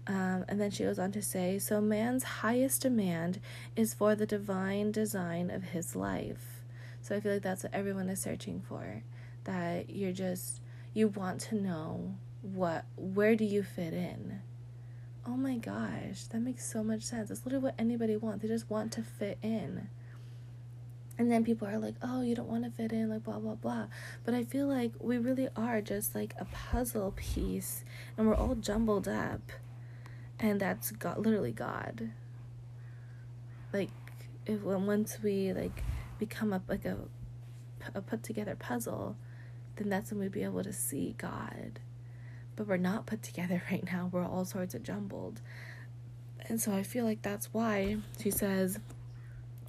[0.06, 3.39] Um, and then she goes on to say, So man's highest demand
[3.75, 6.63] is for the divine design of his life.
[7.01, 9.04] So I feel like that's what everyone is searching for.
[9.45, 10.62] That you're just,
[10.93, 14.41] you want to know what, where do you fit in?
[15.25, 17.30] Oh my gosh, that makes so much sense.
[17.30, 18.43] That's literally what anybody wants.
[18.43, 19.89] They just want to fit in.
[21.17, 23.56] And then people are like, oh, you don't want to fit in, like blah, blah,
[23.56, 23.88] blah.
[24.24, 27.84] But I feel like we really are just like a puzzle piece
[28.17, 29.52] and we're all jumbled up
[30.41, 32.12] and that's God, literally God.
[33.71, 33.89] Like,
[34.45, 35.84] if once we like
[36.17, 36.97] become a like a,
[37.93, 39.15] a put together puzzle,
[39.76, 41.80] then that's when we'd be able to see God.
[42.56, 44.10] But we're not put together right now.
[44.12, 45.41] We're all sorts of jumbled.
[46.50, 48.80] And so I feel like that's why she says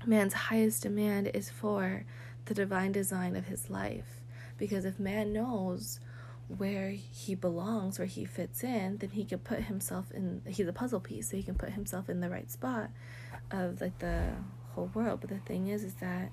[0.06, 2.04] man's highest demand is for
[2.46, 4.20] the divine design of his life.
[4.58, 6.00] Because if man knows
[6.48, 10.42] where he belongs, where he fits in, then he can put himself in.
[10.46, 12.90] He's a puzzle piece, so he can put himself in the right spot
[13.50, 14.28] of like the
[14.74, 15.20] whole world.
[15.20, 16.30] But the thing is, is that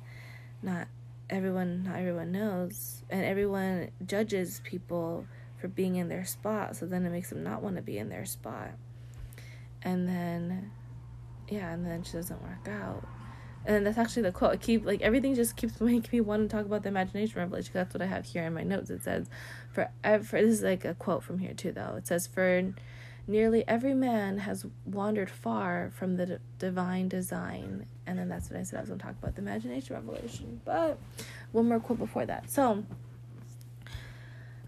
[0.61, 0.87] not
[1.29, 5.25] everyone, not everyone knows, and everyone judges people
[5.57, 6.75] for being in their spot.
[6.75, 8.71] So then it makes them not want to be in their spot,
[9.81, 10.71] and then,
[11.47, 13.07] yeah, and then it doesn't work out
[13.65, 14.51] and that's actually the quote.
[14.51, 17.71] I keep like everything just keeps making me want to talk about the imagination revelation.
[17.73, 18.89] That's what I have here in my notes.
[18.89, 19.29] It says,
[19.71, 21.95] "For ever." This is like a quote from here too, though.
[21.97, 22.73] It says, "For
[23.27, 28.59] nearly every man has wandered far from the d- divine design." And then that's what
[28.59, 28.77] I said.
[28.77, 30.97] I was going to talk about the imagination revelation, but
[31.51, 32.49] one more quote before that.
[32.49, 32.83] So.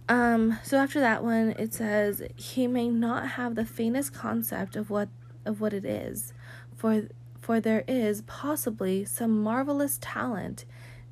[0.09, 4.89] Um, so after that one, it says, "He may not have the faintest concept of
[4.89, 5.07] what
[5.45, 6.33] of what it is,
[6.75, 7.07] for
[7.51, 10.63] for there is possibly some marvelous talent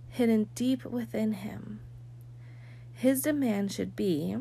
[0.07, 1.81] hidden deep within him.
[2.93, 4.37] His demand should be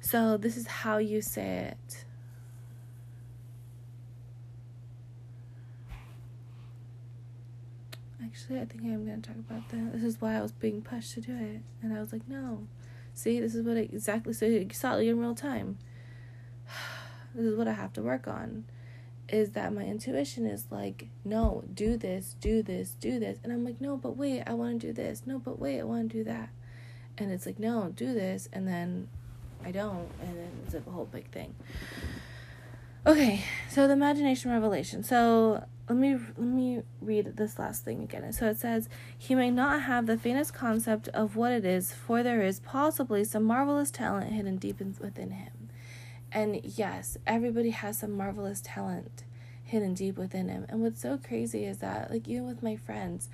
[0.00, 2.04] so, this is how you say it.
[8.24, 9.92] Actually, I think I'm going to talk about that.
[9.92, 11.60] This is why I was being pushed to do it.
[11.82, 12.66] And I was like, no.
[13.12, 15.76] See, this is what I exactly so you saw it in real time.
[17.34, 18.64] this is what I have to work on
[19.28, 23.38] is that my intuition is like, no, do this, do this, do this.
[23.42, 25.22] And I'm like, no, but wait, I want to do this.
[25.26, 26.50] No, but wait, I want to do that.
[27.18, 28.48] And it's like, no, do this.
[28.52, 29.08] And then
[29.64, 30.08] I don't.
[30.20, 31.54] And then it's a whole big thing.
[33.04, 35.02] Okay, so the imagination revelation.
[35.02, 38.32] So let me let me read this last thing again.
[38.32, 42.22] So it says, "He may not have the faintest concept of what it is, for
[42.22, 45.61] there is possibly some marvelous talent hidden deep within him."
[46.34, 49.24] And yes, everybody has some marvelous talent
[49.64, 50.66] hidden deep within him.
[50.68, 53.28] And what's so crazy is that like even with my friends,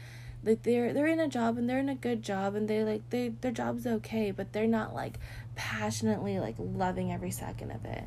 [0.45, 3.09] like they're they're in a job and they're in a good job and they like
[3.11, 5.19] they their job's okay, but they're not like
[5.57, 8.05] passionately like loving every second of it.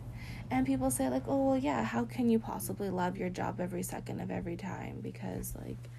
[0.49, 3.83] And people say like, "Oh, well, yeah, how can you possibly love your job every
[3.83, 5.89] second of every time because like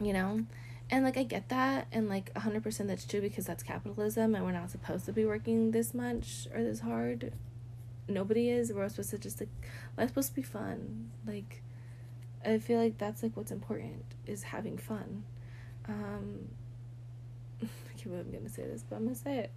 [0.00, 0.44] you know,
[0.90, 4.52] and like I get that and like 100% that's true because that's capitalism and we're
[4.52, 7.32] not supposed to be working this much or this hard
[8.08, 8.72] nobody is.
[8.72, 9.48] We're all supposed to just like
[9.96, 11.10] life's supposed to be fun.
[11.26, 11.62] Like
[12.44, 15.24] I feel like that's like what's important is having fun.
[15.88, 16.48] Um
[17.62, 19.52] I can't believe I'm gonna say this, but I'm gonna say it.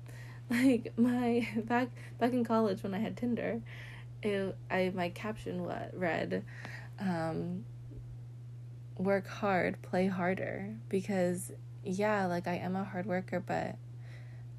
[0.50, 1.90] Like my back
[2.20, 3.62] back in college when I had Tinder,
[4.22, 6.44] it I my caption what read,
[7.00, 7.66] um,
[8.98, 11.52] work hard, play harder because
[11.84, 13.76] yeah, like I am a hard worker, but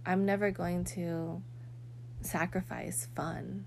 [0.05, 1.43] I'm never going to
[2.23, 3.65] sacrifice fun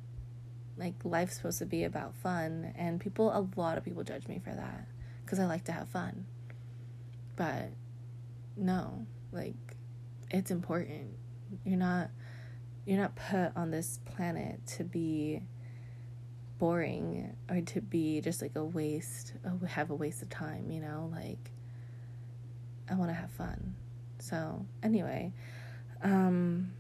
[0.78, 4.42] like life's supposed to be about fun and people a lot of people judge me
[4.44, 4.88] for that
[5.24, 6.26] because I like to have fun.
[7.36, 7.72] But
[8.56, 9.56] no, like
[10.30, 11.12] it's important.
[11.64, 12.10] You're not
[12.86, 15.42] you're not put on this planet to be
[16.58, 19.34] boring or to be just like a waste
[19.68, 21.52] have a waste of time you know like
[22.90, 23.76] i want to have fun
[24.20, 25.34] so anyway
[26.02, 26.72] um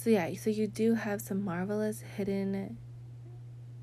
[0.00, 2.78] so yeah so you do have some marvelous hidden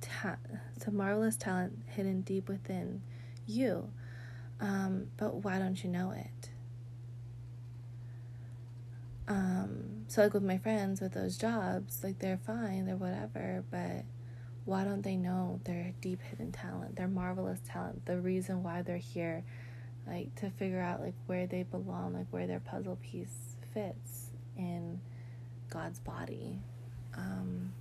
[0.02, 0.38] ta-
[0.76, 3.04] some marvelous talent hidden deep within
[3.46, 3.92] you.
[4.60, 6.50] Um but why don't you know it?
[9.28, 14.06] Um, so like with my friends with those jobs, like they're fine, they're whatever, but
[14.66, 18.98] why don't they know their deep hidden talent, their marvelous talent, the reason why they're
[18.98, 19.44] here,
[20.08, 25.02] like to figure out like where they belong, like where their puzzle piece fits in
[25.70, 26.60] God's body.
[27.16, 27.74] Um,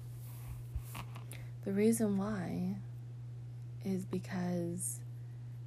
[1.64, 2.76] the reason why
[3.84, 5.01] is because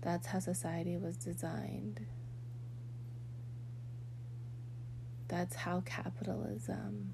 [0.02, 2.06] that's how society was designed.
[5.28, 7.14] That's how capitalism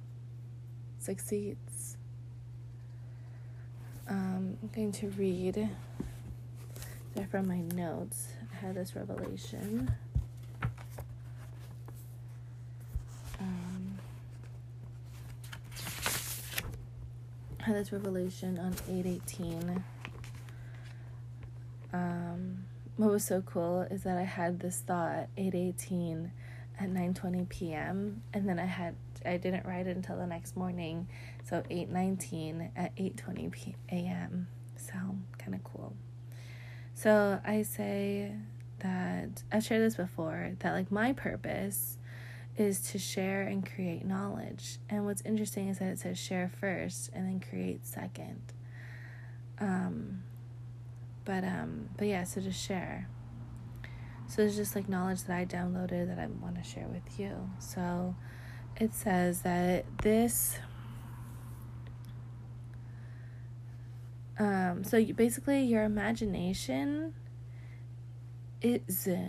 [0.99, 1.97] succeeds.
[4.07, 5.69] Um, I'm going to read
[7.29, 8.27] from my notes.
[8.53, 9.91] I had this revelation.
[13.39, 13.97] Um,
[17.54, 19.83] I had this revelation on 818.
[21.93, 22.65] Um,
[22.97, 26.31] what was so cool is that I had this thought 818
[26.79, 28.21] at 9:20 p.m.
[28.33, 28.95] and then I had
[29.25, 31.07] I didn't write it until the next morning,
[31.43, 34.47] so 8:19 at 8:20 p- a.m.
[34.77, 34.93] So
[35.39, 35.95] kind of cool.
[36.93, 38.35] So I say
[38.79, 41.97] that I've shared this before that like my purpose
[42.57, 44.79] is to share and create knowledge.
[44.89, 48.41] And what's interesting is that it says share first and then create second.
[49.59, 50.23] Um
[51.25, 53.09] but um but yeah, so just share.
[54.27, 57.49] So it's just like knowledge that I downloaded that I want to share with you.
[57.59, 58.15] So
[58.77, 60.57] it says that this
[64.39, 67.13] um so you, basically your imagination
[68.61, 69.25] is uh,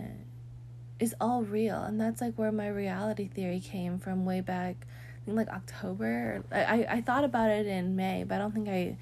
[0.99, 4.75] is all real and that's like where my reality theory came from way back
[5.21, 6.43] I think like October.
[6.51, 8.97] I I thought about it in May, but I don't think I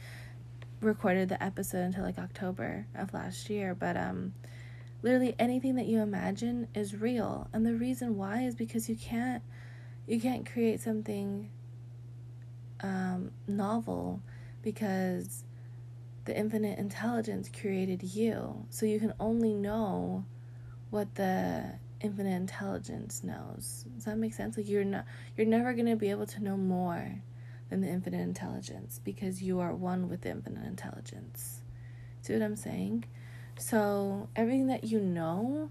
[0.82, 4.34] recorded the episode until like October of last year, but um
[5.04, 9.44] literally anything that you imagine is real and the reason why is because you can't
[10.08, 11.50] you can't create something
[12.82, 14.22] um, novel
[14.62, 15.44] because
[16.26, 20.26] the infinite intelligence created you so you can only know
[20.90, 25.06] what the infinite intelligence knows does that make sense like you're not
[25.38, 27.22] you're never to be able to know more
[27.70, 31.62] than the infinite intelligence because you are one with the infinite intelligence
[32.22, 33.06] see what i'm saying
[33.58, 35.70] so everything that you know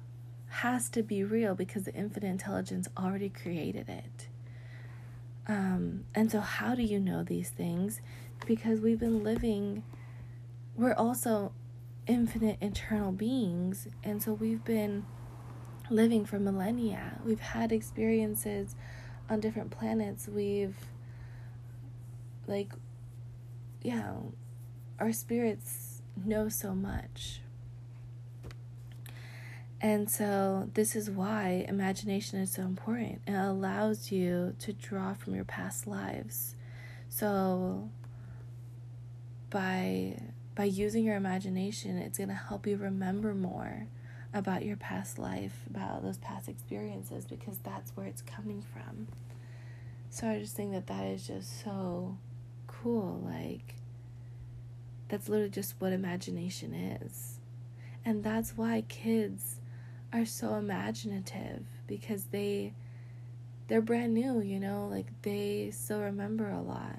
[0.48, 4.28] has to be real because the infinite intelligence already created it.
[5.48, 8.00] Um, and so, how do you know these things?
[8.46, 9.82] Because we've been living,
[10.76, 11.52] we're also
[12.06, 15.04] infinite internal beings, and so we've been
[15.90, 17.20] living for millennia.
[17.24, 18.74] We've had experiences
[19.28, 20.28] on different planets.
[20.28, 20.76] We've,
[22.46, 22.72] like,
[23.82, 24.14] yeah,
[24.98, 27.40] our spirits know so much.
[29.80, 33.20] And so, this is why imagination is so important.
[33.26, 36.54] It allows you to draw from your past lives.
[37.10, 37.90] So,
[39.50, 40.18] by
[40.54, 43.88] by using your imagination, it's going to help you remember more
[44.34, 49.06] about your past life, about those past experiences, because that's where it's coming from.
[50.10, 52.18] So, I just think that that is just so
[52.66, 53.22] cool.
[53.24, 53.76] Like,
[55.08, 57.38] that's literally just what imagination is.
[58.04, 59.60] And that's why kids
[60.12, 62.74] are so imaginative because they
[63.66, 66.98] they're brand new, you know, like they still remember a lot.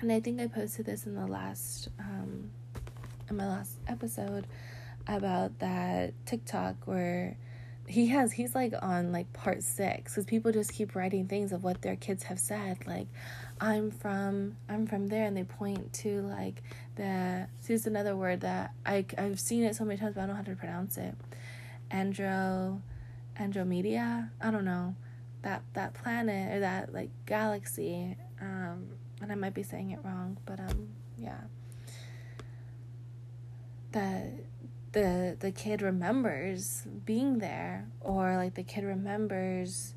[0.00, 2.50] And I think I posted this in the last um
[3.28, 4.46] in my last episode
[5.08, 7.36] about that TikTok where
[7.86, 11.64] he has he's like on like part 6 cuz people just keep writing things of
[11.64, 13.06] what their kids have said like
[13.60, 16.62] I'm from I'm from there and they point to like
[16.96, 20.26] the see it's another word that I I've seen it so many times but I
[20.26, 21.14] don't know how to pronounce it
[21.90, 22.82] Andro
[23.38, 24.30] Andromeda.
[24.40, 24.94] I don't know
[25.42, 28.16] that that planet or that like galaxy.
[28.40, 28.88] Um,
[29.20, 31.40] and I might be saying it wrong, but um, yeah.
[33.92, 34.30] The
[34.92, 39.94] the the kid remembers being there, or like the kid remembers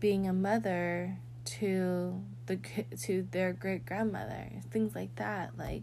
[0.00, 2.58] being a mother to the
[3.00, 5.82] to their great grandmother things like that like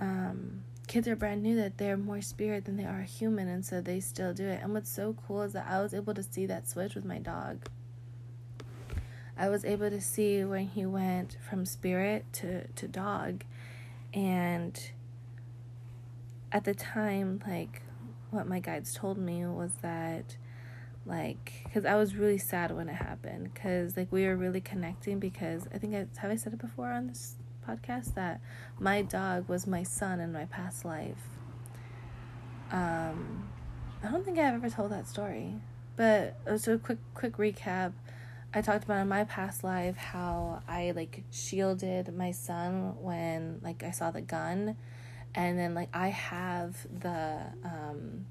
[0.00, 3.80] um kids are brand new that they're more spirit than they are human and so
[3.80, 4.60] they still do it.
[4.62, 7.18] And what's so cool is that i was able to see that switch with my
[7.18, 7.66] dog.
[9.36, 13.44] I was able to see when he went from spirit to to dog
[14.12, 14.78] and
[16.52, 17.82] at the time like
[18.30, 20.36] what my guides told me was that
[21.06, 25.18] like because i was really sad when it happened because like we were really connecting
[25.18, 27.36] because i think I, have i said it before on this
[27.68, 28.40] podcast that
[28.78, 31.22] my dog was my son in my past life?
[32.70, 33.48] Um
[34.02, 35.54] i don't think i've ever told that story
[35.96, 37.92] but uh, so quick quick recap.
[38.54, 43.82] I talked about in my past life how i like shielded my son when like
[43.82, 44.76] i saw the gun
[45.34, 48.26] and then like i have the um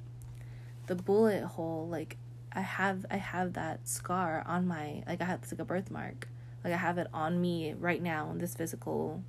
[0.87, 2.17] the bullet hole like
[2.53, 6.27] I have I have that scar on my like I have it's like a birthmark.
[6.63, 9.23] Like I have it on me right now in this physical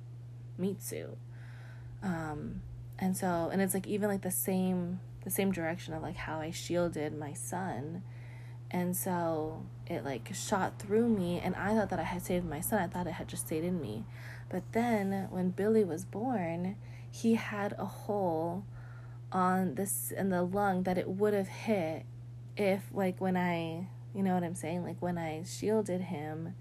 [0.57, 1.17] meat suit.
[2.01, 2.61] Um
[2.99, 6.39] and so and it's like even like the same the same direction of like how
[6.39, 8.03] I shielded my son.
[8.69, 12.59] And so it like shot through me and I thought that I had saved my
[12.59, 12.79] son.
[12.79, 14.03] I thought it had just stayed in me.
[14.49, 16.75] But then when Billy was born,
[17.13, 18.65] he had a hole
[19.31, 22.05] on this in the lung that it would have hit
[22.57, 26.55] if like when I, you know what I'm saying, like when I shielded him,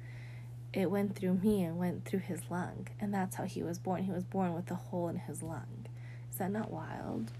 [0.75, 4.05] it went through me and went through his lung, and that's how he was born.
[4.05, 5.87] He was born with a hole in his lung.
[6.31, 7.33] Is that not wild?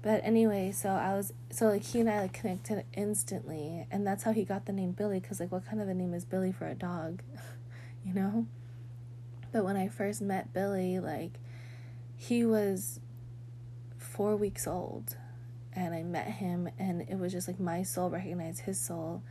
[0.00, 4.22] But anyway, so I was so like he and I like connected instantly, and that's
[4.22, 5.20] how he got the name Billy.
[5.20, 7.22] Cause like, what kind of a name is Billy for a dog,
[8.04, 8.46] you know?
[9.52, 11.32] But when I first met Billy, like,
[12.18, 12.98] he was
[13.96, 15.16] four weeks old
[15.72, 19.22] and I met him and it was just like my soul recognized his soul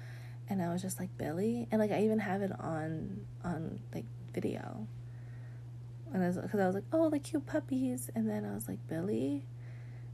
[0.50, 4.06] and I was just like Billy and like I even have it on on like
[4.34, 4.88] video.
[6.14, 8.70] And I was because I was like oh the cute puppies and then I was
[8.70, 9.46] like Billy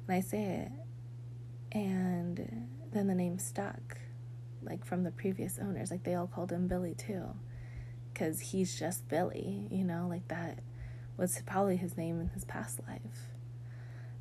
[0.08, 0.72] and I say it
[1.78, 4.00] and then the name stuck
[4.64, 7.36] like from the previous owners like they all called him Billy too
[8.12, 10.58] because he's just Billy you know like that
[11.18, 13.34] was probably his name in his past life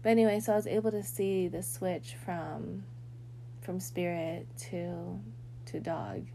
[0.02, 2.84] but anyway, so I was able to see the switch from
[3.60, 5.20] from spirit to
[5.66, 6.26] to dog.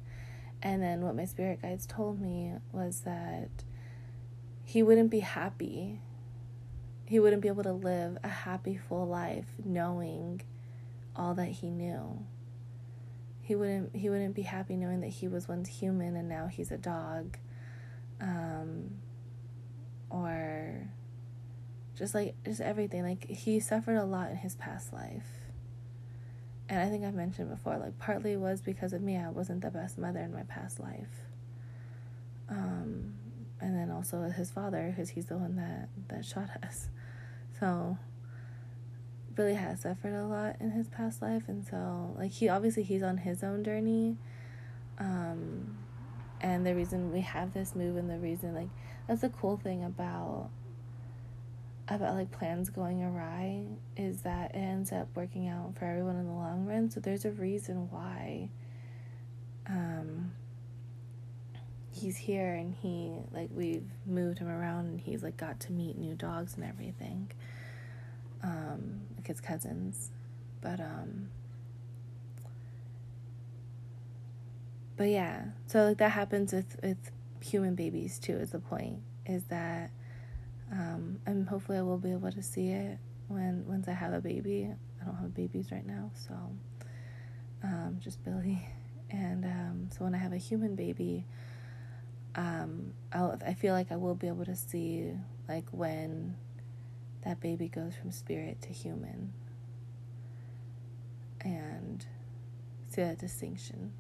[0.62, 3.50] And then what my spirit guides told me was that
[4.64, 6.00] he wouldn't be happy.
[7.06, 10.42] He wouldn't be able to live a happy full life knowing
[11.16, 12.26] all that he knew.
[13.42, 16.72] He wouldn't he wouldn't be happy knowing that he was once human and now he's
[16.72, 17.38] a dog.
[18.22, 19.02] Um,
[20.10, 20.90] or
[21.98, 23.04] just like just everything.
[23.04, 25.28] Like he suffered a lot in his past life.
[26.70, 29.18] And i think i've mentioned before like partly was because of me.
[29.18, 31.26] I wasn't the best mother in my past life.
[32.50, 33.14] Um
[33.60, 36.90] and then also his father because he's the one that that shot us.
[37.60, 37.98] So
[39.36, 41.44] really has suffered a lot in his past life.
[41.48, 44.18] And so like he obviously he's on his own journey.
[45.00, 45.78] Um
[46.42, 48.70] and the reason we have this move and the reason like
[49.08, 50.50] that's the cool thing about
[51.90, 53.64] about like plans going awry
[53.96, 56.90] is that it ends up working out for everyone in the long run.
[56.92, 58.50] So there's a reason why
[59.68, 60.32] um
[61.92, 65.98] he's here and he like we've moved him around and he's like got to meet
[65.98, 67.32] new dogs and everything.
[68.44, 70.12] Um like his cousins.
[70.62, 71.30] But um
[74.98, 79.44] but yeah, so like that happens with with human babies too is the point is
[79.46, 79.92] that
[80.72, 82.98] um, and hopefully I will be able to see it
[83.28, 84.70] when once I have a baby.
[85.02, 86.34] I don't have babies right now, so
[87.64, 88.68] um, just Billy.
[89.10, 91.24] And um, so when I have a human baby,
[92.36, 95.14] um, I'll, I feel like I will be able to see
[95.48, 96.36] like when
[97.24, 99.32] that baby goes from spirit to human,
[101.40, 102.06] and
[102.90, 103.94] see that distinction.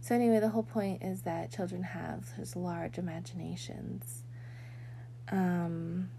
[0.00, 4.21] So anyway, the whole point is that children have such large imaginations
[5.30, 6.10] um,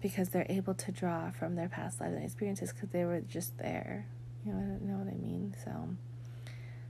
[0.00, 3.56] because they're able to draw from their past lives and experiences because they were just
[3.58, 4.06] there.
[4.44, 5.54] You know, I don't know what I mean.
[5.64, 5.70] So,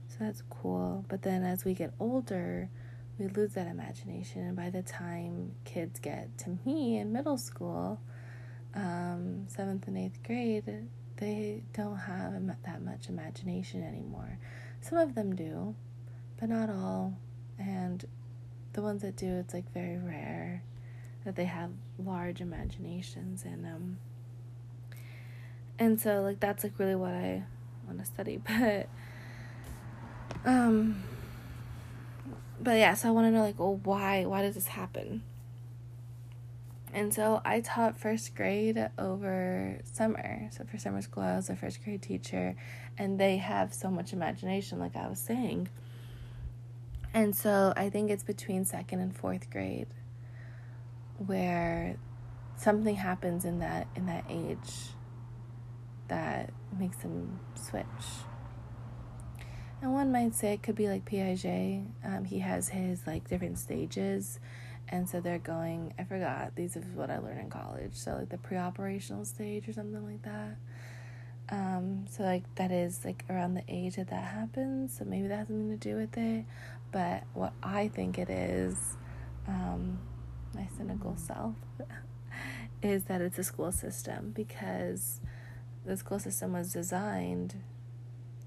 [0.09, 1.05] so that's cool.
[1.07, 2.69] But then as we get older,
[3.17, 8.01] we lose that imagination, and by the time kids get to me in middle school,
[8.73, 10.87] um, seventh and eighth grade,
[11.17, 12.33] they don't have
[12.65, 14.37] that much imagination anymore.
[14.81, 15.75] Some of them do,
[16.39, 17.17] but not all.
[17.57, 18.03] And
[18.73, 20.61] the ones that do, it's like very rare
[21.25, 21.71] that they have
[22.03, 23.97] large imaginations and um
[25.77, 27.43] and so like that's like really what I
[27.85, 28.87] want to study but
[30.45, 31.03] um
[32.65, 34.25] but yeah, so I want to know like, well, why?
[34.25, 35.23] Why does this happen?
[36.93, 40.49] And so I taught first grade over summer.
[40.51, 42.55] So for summer school, I was a first grade teacher,
[42.97, 45.67] and they have so much imagination, like I was saying.
[47.13, 49.87] And so I think it's between second and fourth grade
[51.17, 51.97] where
[52.57, 54.89] something happens in that in that age
[56.07, 57.85] that makes them switch.
[59.81, 61.85] And one might say it could be like Piaget.
[62.03, 64.39] Um, he has his like different stages
[64.89, 68.29] and so they're going i forgot these is what i learned in college so like
[68.29, 70.57] the pre-operational stage or something like that
[71.49, 75.37] um so like that is like around the age that that happens so maybe that
[75.37, 76.45] has something to do with it
[76.91, 78.97] but what i think it is
[79.47, 79.99] um
[80.55, 81.55] my cynical self
[82.81, 85.19] is that it's a school system because
[85.85, 87.55] the school system was designed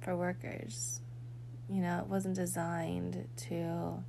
[0.00, 1.00] for workers.
[1.70, 4.02] You know it wasn't designed to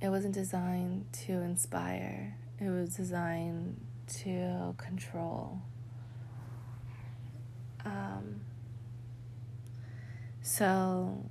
[0.00, 3.78] it wasn't designed to inspire, it was designed
[4.22, 5.60] to control.
[7.84, 8.40] Um,
[10.42, 11.24] so,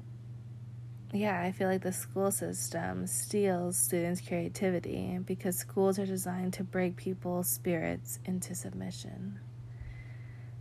[1.12, 6.64] yeah, I feel like the school system steals students' creativity because schools are designed to
[6.64, 9.40] break people's spirits into submission.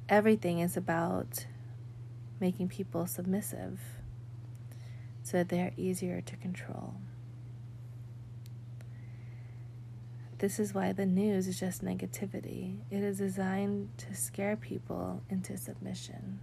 [0.08, 1.44] Everything is about
[2.40, 3.78] making people submissive
[5.22, 6.94] so that they're easier to control.
[10.38, 12.78] This is why the news is just negativity.
[12.90, 16.40] It is designed to scare people into submission.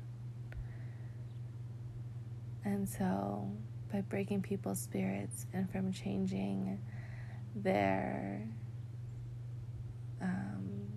[2.63, 3.51] And so,
[3.91, 6.79] by breaking people's spirits and from changing
[7.55, 8.47] their
[10.21, 10.87] um,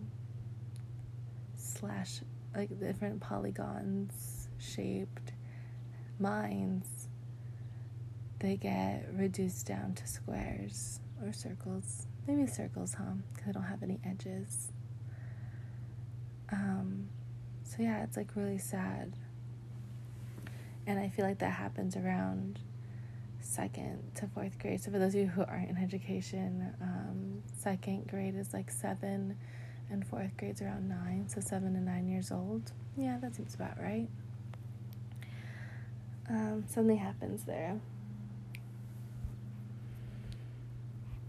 [1.57, 2.21] slash,
[2.55, 5.33] like different polygons shaped
[6.19, 7.09] minds,
[8.41, 12.07] they get reduced down to squares or circles.
[12.27, 13.05] Maybe circles, huh?
[13.33, 14.73] Because I don't have any edges.
[16.51, 17.09] Um,
[17.63, 19.15] so yeah, it's like really sad.
[20.87, 22.59] And I feel like that happens around
[23.41, 24.81] second to fourth grade.
[24.81, 29.37] So for those of you who aren't in education, um, second grade is like seven,
[29.91, 31.29] and fourth grade's around nine.
[31.29, 32.73] So seven to nine years old.
[32.97, 34.09] Yeah, that seems about right.
[36.29, 37.81] Um, something happens there.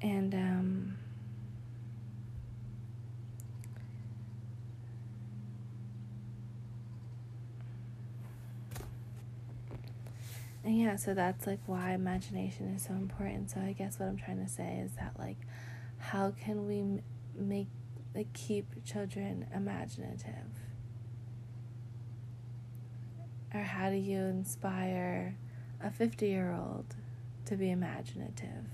[0.02, 0.98] And um,
[10.70, 13.52] yeah, so that's like why imagination is so important.
[13.52, 15.38] So I guess what I'm trying to say is that like,
[15.98, 17.02] how can we
[17.36, 17.68] make
[18.16, 20.52] like keep children imaginative?
[23.54, 25.36] Or how do you inspire
[25.82, 26.96] a 50 year old
[27.46, 28.66] to be imaginative?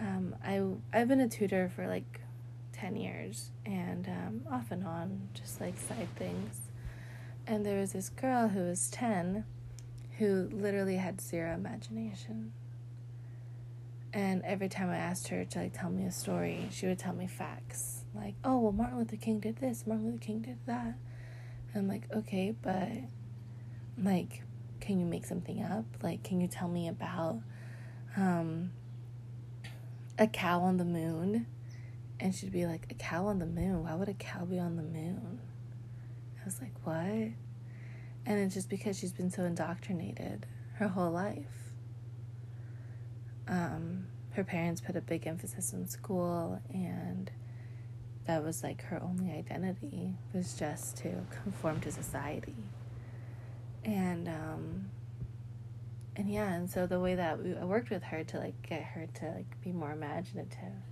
[0.00, 0.62] um, I
[0.92, 2.20] I've been a tutor for like
[2.72, 6.60] ten years, and um, off and on, just like side things.
[7.46, 9.44] And there was this girl who was ten,
[10.18, 12.52] who literally had zero imagination.
[14.12, 17.14] And every time I asked her to like tell me a story, she would tell
[17.14, 20.94] me facts like, "Oh, well, Martin Luther King did this, Martin Luther King did that."
[21.72, 22.88] And I'm like, "Okay, but
[24.02, 24.42] like,
[24.80, 25.84] can you make something up?
[26.02, 27.40] Like, can you tell me about?"
[28.16, 28.70] Um,
[30.18, 31.46] a cow on the moon.
[32.20, 33.84] And she'd be like, A cow on the moon?
[33.84, 35.40] Why would a cow be on the moon?
[36.40, 37.32] I was like, What?
[38.28, 41.72] And it's just because she's been so indoctrinated her whole life.
[43.48, 47.30] Um, her parents put a big emphasis on school, and
[48.26, 52.54] that was like her only identity was just to conform to society.
[53.82, 54.90] And um,
[56.14, 58.82] and yeah, and so the way that we, I worked with her to like get
[58.82, 60.82] her to like be more imaginative.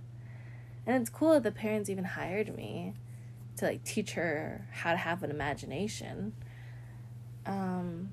[0.87, 2.95] And it's cool that the parents even hired me
[3.57, 6.33] to like teach her how to have an imagination.
[7.47, 8.09] Um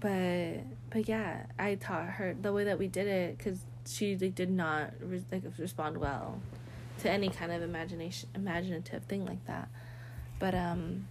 [0.00, 0.58] but
[0.90, 4.50] but yeah, I taught her the way that we did it cuz she like did
[4.50, 6.40] not re- like respond well
[6.98, 9.68] to any kind of imagination imaginative thing like that.
[10.38, 11.08] But um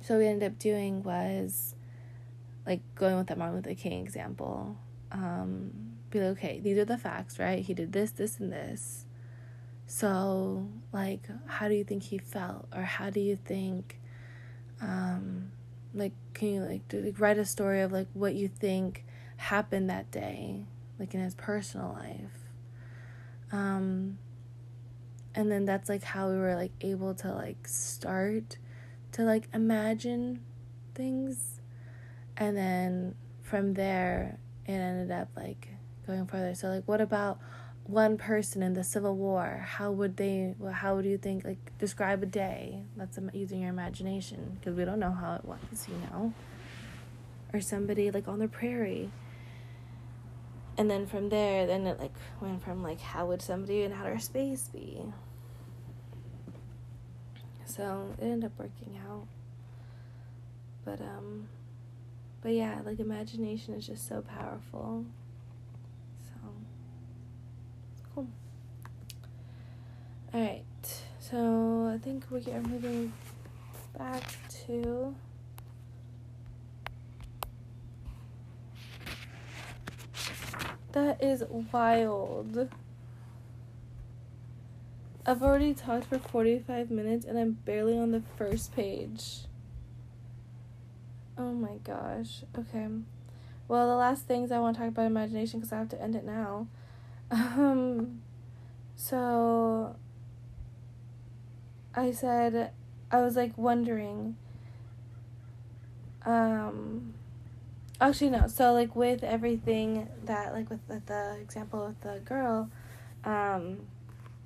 [0.00, 1.74] so we ended up doing was
[2.66, 4.76] like going with that Martin Luther King example,
[5.10, 5.70] um,
[6.10, 7.64] be like, okay, these are the facts, right?
[7.64, 9.06] He did this, this, and this.
[9.86, 13.98] So, like, how do you think he felt, or how do you think,
[14.82, 15.52] um,
[15.94, 19.04] like, can you like, do, like write a story of like what you think
[19.36, 20.64] happened that day,
[20.98, 22.50] like in his personal life,
[23.52, 24.18] um,
[25.34, 28.58] and then that's like how we were like able to like start
[29.12, 30.40] to like imagine
[30.94, 31.60] things.
[32.36, 35.68] And then from there it ended up like
[36.06, 36.54] going further.
[36.54, 37.38] So like what about
[37.84, 42.22] one person in the civil war how would they how would you think like describe
[42.22, 44.56] a day that's using your imagination?
[44.58, 46.32] Because we don't know how it was you know?
[47.52, 49.10] Or somebody like on the prairie.
[50.78, 54.18] And then from there then it like went from like how would somebody in outer
[54.18, 55.02] space be?
[57.64, 59.26] So it ended up working out.
[60.84, 61.48] But um
[62.42, 65.04] but yeah like imagination is just so powerful
[66.20, 66.50] so
[68.14, 68.26] cool
[70.34, 70.64] all right
[71.18, 73.12] so i think we are moving
[73.96, 74.22] back
[74.66, 75.14] to
[80.92, 82.68] That is wild.
[85.24, 89.46] I've already talked for 45 minutes and I'm barely on the first page.
[91.38, 92.42] Oh my gosh.
[92.58, 92.88] Okay.
[93.68, 96.14] Well, the last things I want to talk about imagination because I have to end
[96.14, 96.66] it now.
[97.30, 98.20] Um
[98.94, 99.96] so
[101.94, 102.72] I said
[103.10, 104.36] I was like wondering
[106.24, 107.14] um
[108.00, 112.70] actually no so like with everything that like with, with the example with the girl
[113.24, 113.78] um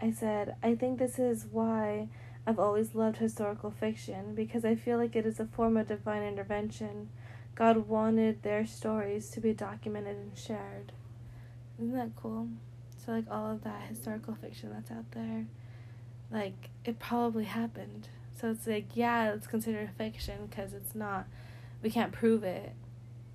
[0.00, 2.08] i said i think this is why
[2.46, 6.22] i've always loved historical fiction because i feel like it is a form of divine
[6.22, 7.08] intervention.
[7.54, 10.92] God wanted their stories to be documented and shared.
[11.78, 12.48] Isn't that cool?
[12.98, 15.46] So like all of that historical fiction that's out there
[16.30, 18.08] like it probably happened
[18.40, 21.26] so it's like yeah it's considered fiction because it's not
[21.82, 22.72] we can't prove it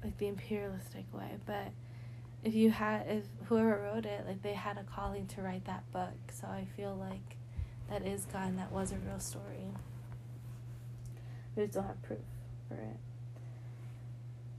[0.04, 1.72] like the imperialistic way, but
[2.44, 5.90] if you had if whoever wrote it, like they had a calling to write that
[5.92, 6.14] book.
[6.32, 7.38] So I feel like
[7.90, 9.68] that is God and that was a real story.
[11.56, 12.20] We just don't have proof
[12.68, 12.98] for it.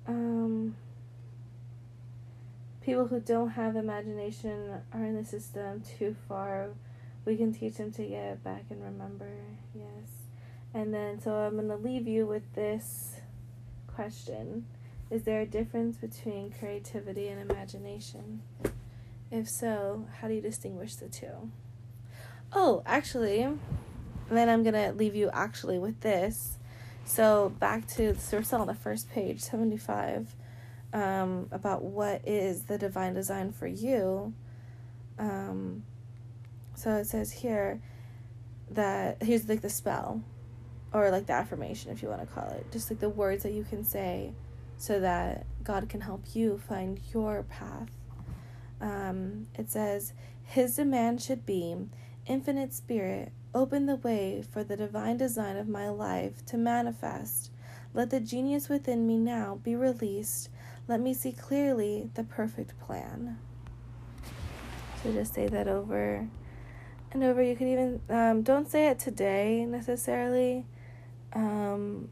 [0.07, 0.76] Um
[2.83, 6.68] people who don't have imagination are in the system too far.
[7.25, 9.31] We can teach them to get back and remember.
[9.75, 10.09] Yes.
[10.75, 13.16] And then so I'm going to leave you with this
[13.87, 14.66] question.
[15.11, 18.43] Is there a difference between creativity and imagination?
[19.31, 21.51] If so, how do you distinguish the two?
[22.53, 23.49] Oh, actually,
[24.31, 26.59] then I'm going to leave you actually with this.
[27.05, 30.35] So, back to, so we're still on the first page, 75,
[30.93, 34.33] um, about what is the divine design for you.
[35.18, 35.83] Um,
[36.75, 37.81] so it says here
[38.70, 40.23] that here's like the spell
[40.93, 43.53] or like the affirmation, if you want to call it, just like the words that
[43.53, 44.33] you can say
[44.77, 47.89] so that God can help you find your path.
[48.81, 50.12] Um, it says,
[50.45, 51.77] His demand should be
[52.27, 57.51] Infinite Spirit, open the way for the divine design of my life to manifest.
[57.95, 60.49] Let the genius within me now be released.
[60.89, 63.39] Let me see clearly the perfect plan.
[65.03, 66.29] So just say that over
[67.15, 67.43] and over.
[67.43, 70.67] You could even, um, don't say it today necessarily.
[71.33, 72.09] Um,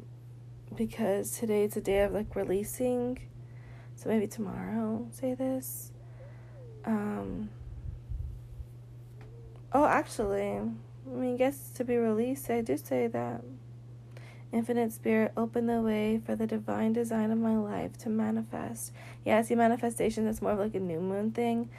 [0.75, 3.19] because today is a day of like releasing.
[3.97, 5.93] So maybe tomorrow say this.
[6.85, 7.51] Um
[9.73, 10.69] Oh, actually, I
[11.07, 13.45] mean, guess to be released, I do say that.
[14.53, 18.93] Infinite Spirit, open the way for the divine design of my life to manifest.
[19.25, 21.71] Yeah, see manifestation that's more of like a new moon thing.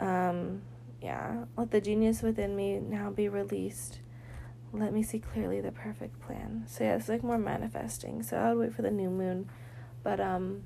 [0.00, 0.62] Um,
[1.02, 4.00] yeah, let the genius within me now be released
[4.72, 6.64] let me see clearly the perfect plan.
[6.66, 8.22] So yeah, it's like more manifesting.
[8.22, 9.48] So I would wait for the new moon.
[10.02, 10.62] But um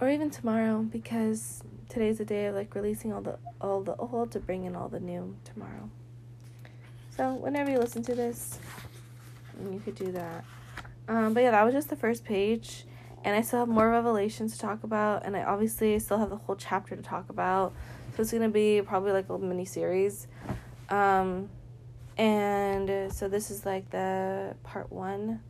[0.00, 4.30] or even tomorrow because today's a day of like releasing all the all the old
[4.32, 5.90] to bring in all the new tomorrow.
[7.16, 8.58] So whenever you listen to this,
[9.62, 10.44] you could do that.
[11.08, 12.84] Um, but yeah, that was just the first page,
[13.24, 16.36] and I still have more revelations to talk about, and I obviously still have the
[16.36, 17.72] whole chapter to talk about.
[18.14, 20.26] So it's gonna be probably like a mini series.
[20.90, 21.48] Um,
[22.18, 25.40] and so this is like the part one,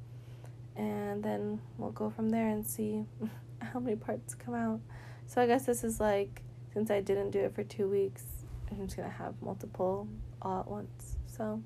[0.76, 3.04] and then we'll go from there and see
[3.60, 4.80] how many parts come out.
[5.26, 8.24] So I guess this is like since I didn't do it for two weeks,
[8.70, 10.08] I'm just gonna have multiple
[10.40, 11.16] all at once.
[11.26, 11.60] So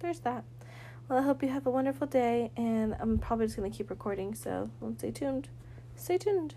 [0.00, 0.44] there's that.
[1.08, 4.34] Well, I hope you have a wonderful day, and I'm probably just gonna keep recording.
[4.34, 5.48] So stay tuned.
[5.94, 6.56] Stay tuned.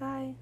[0.00, 0.34] Bye.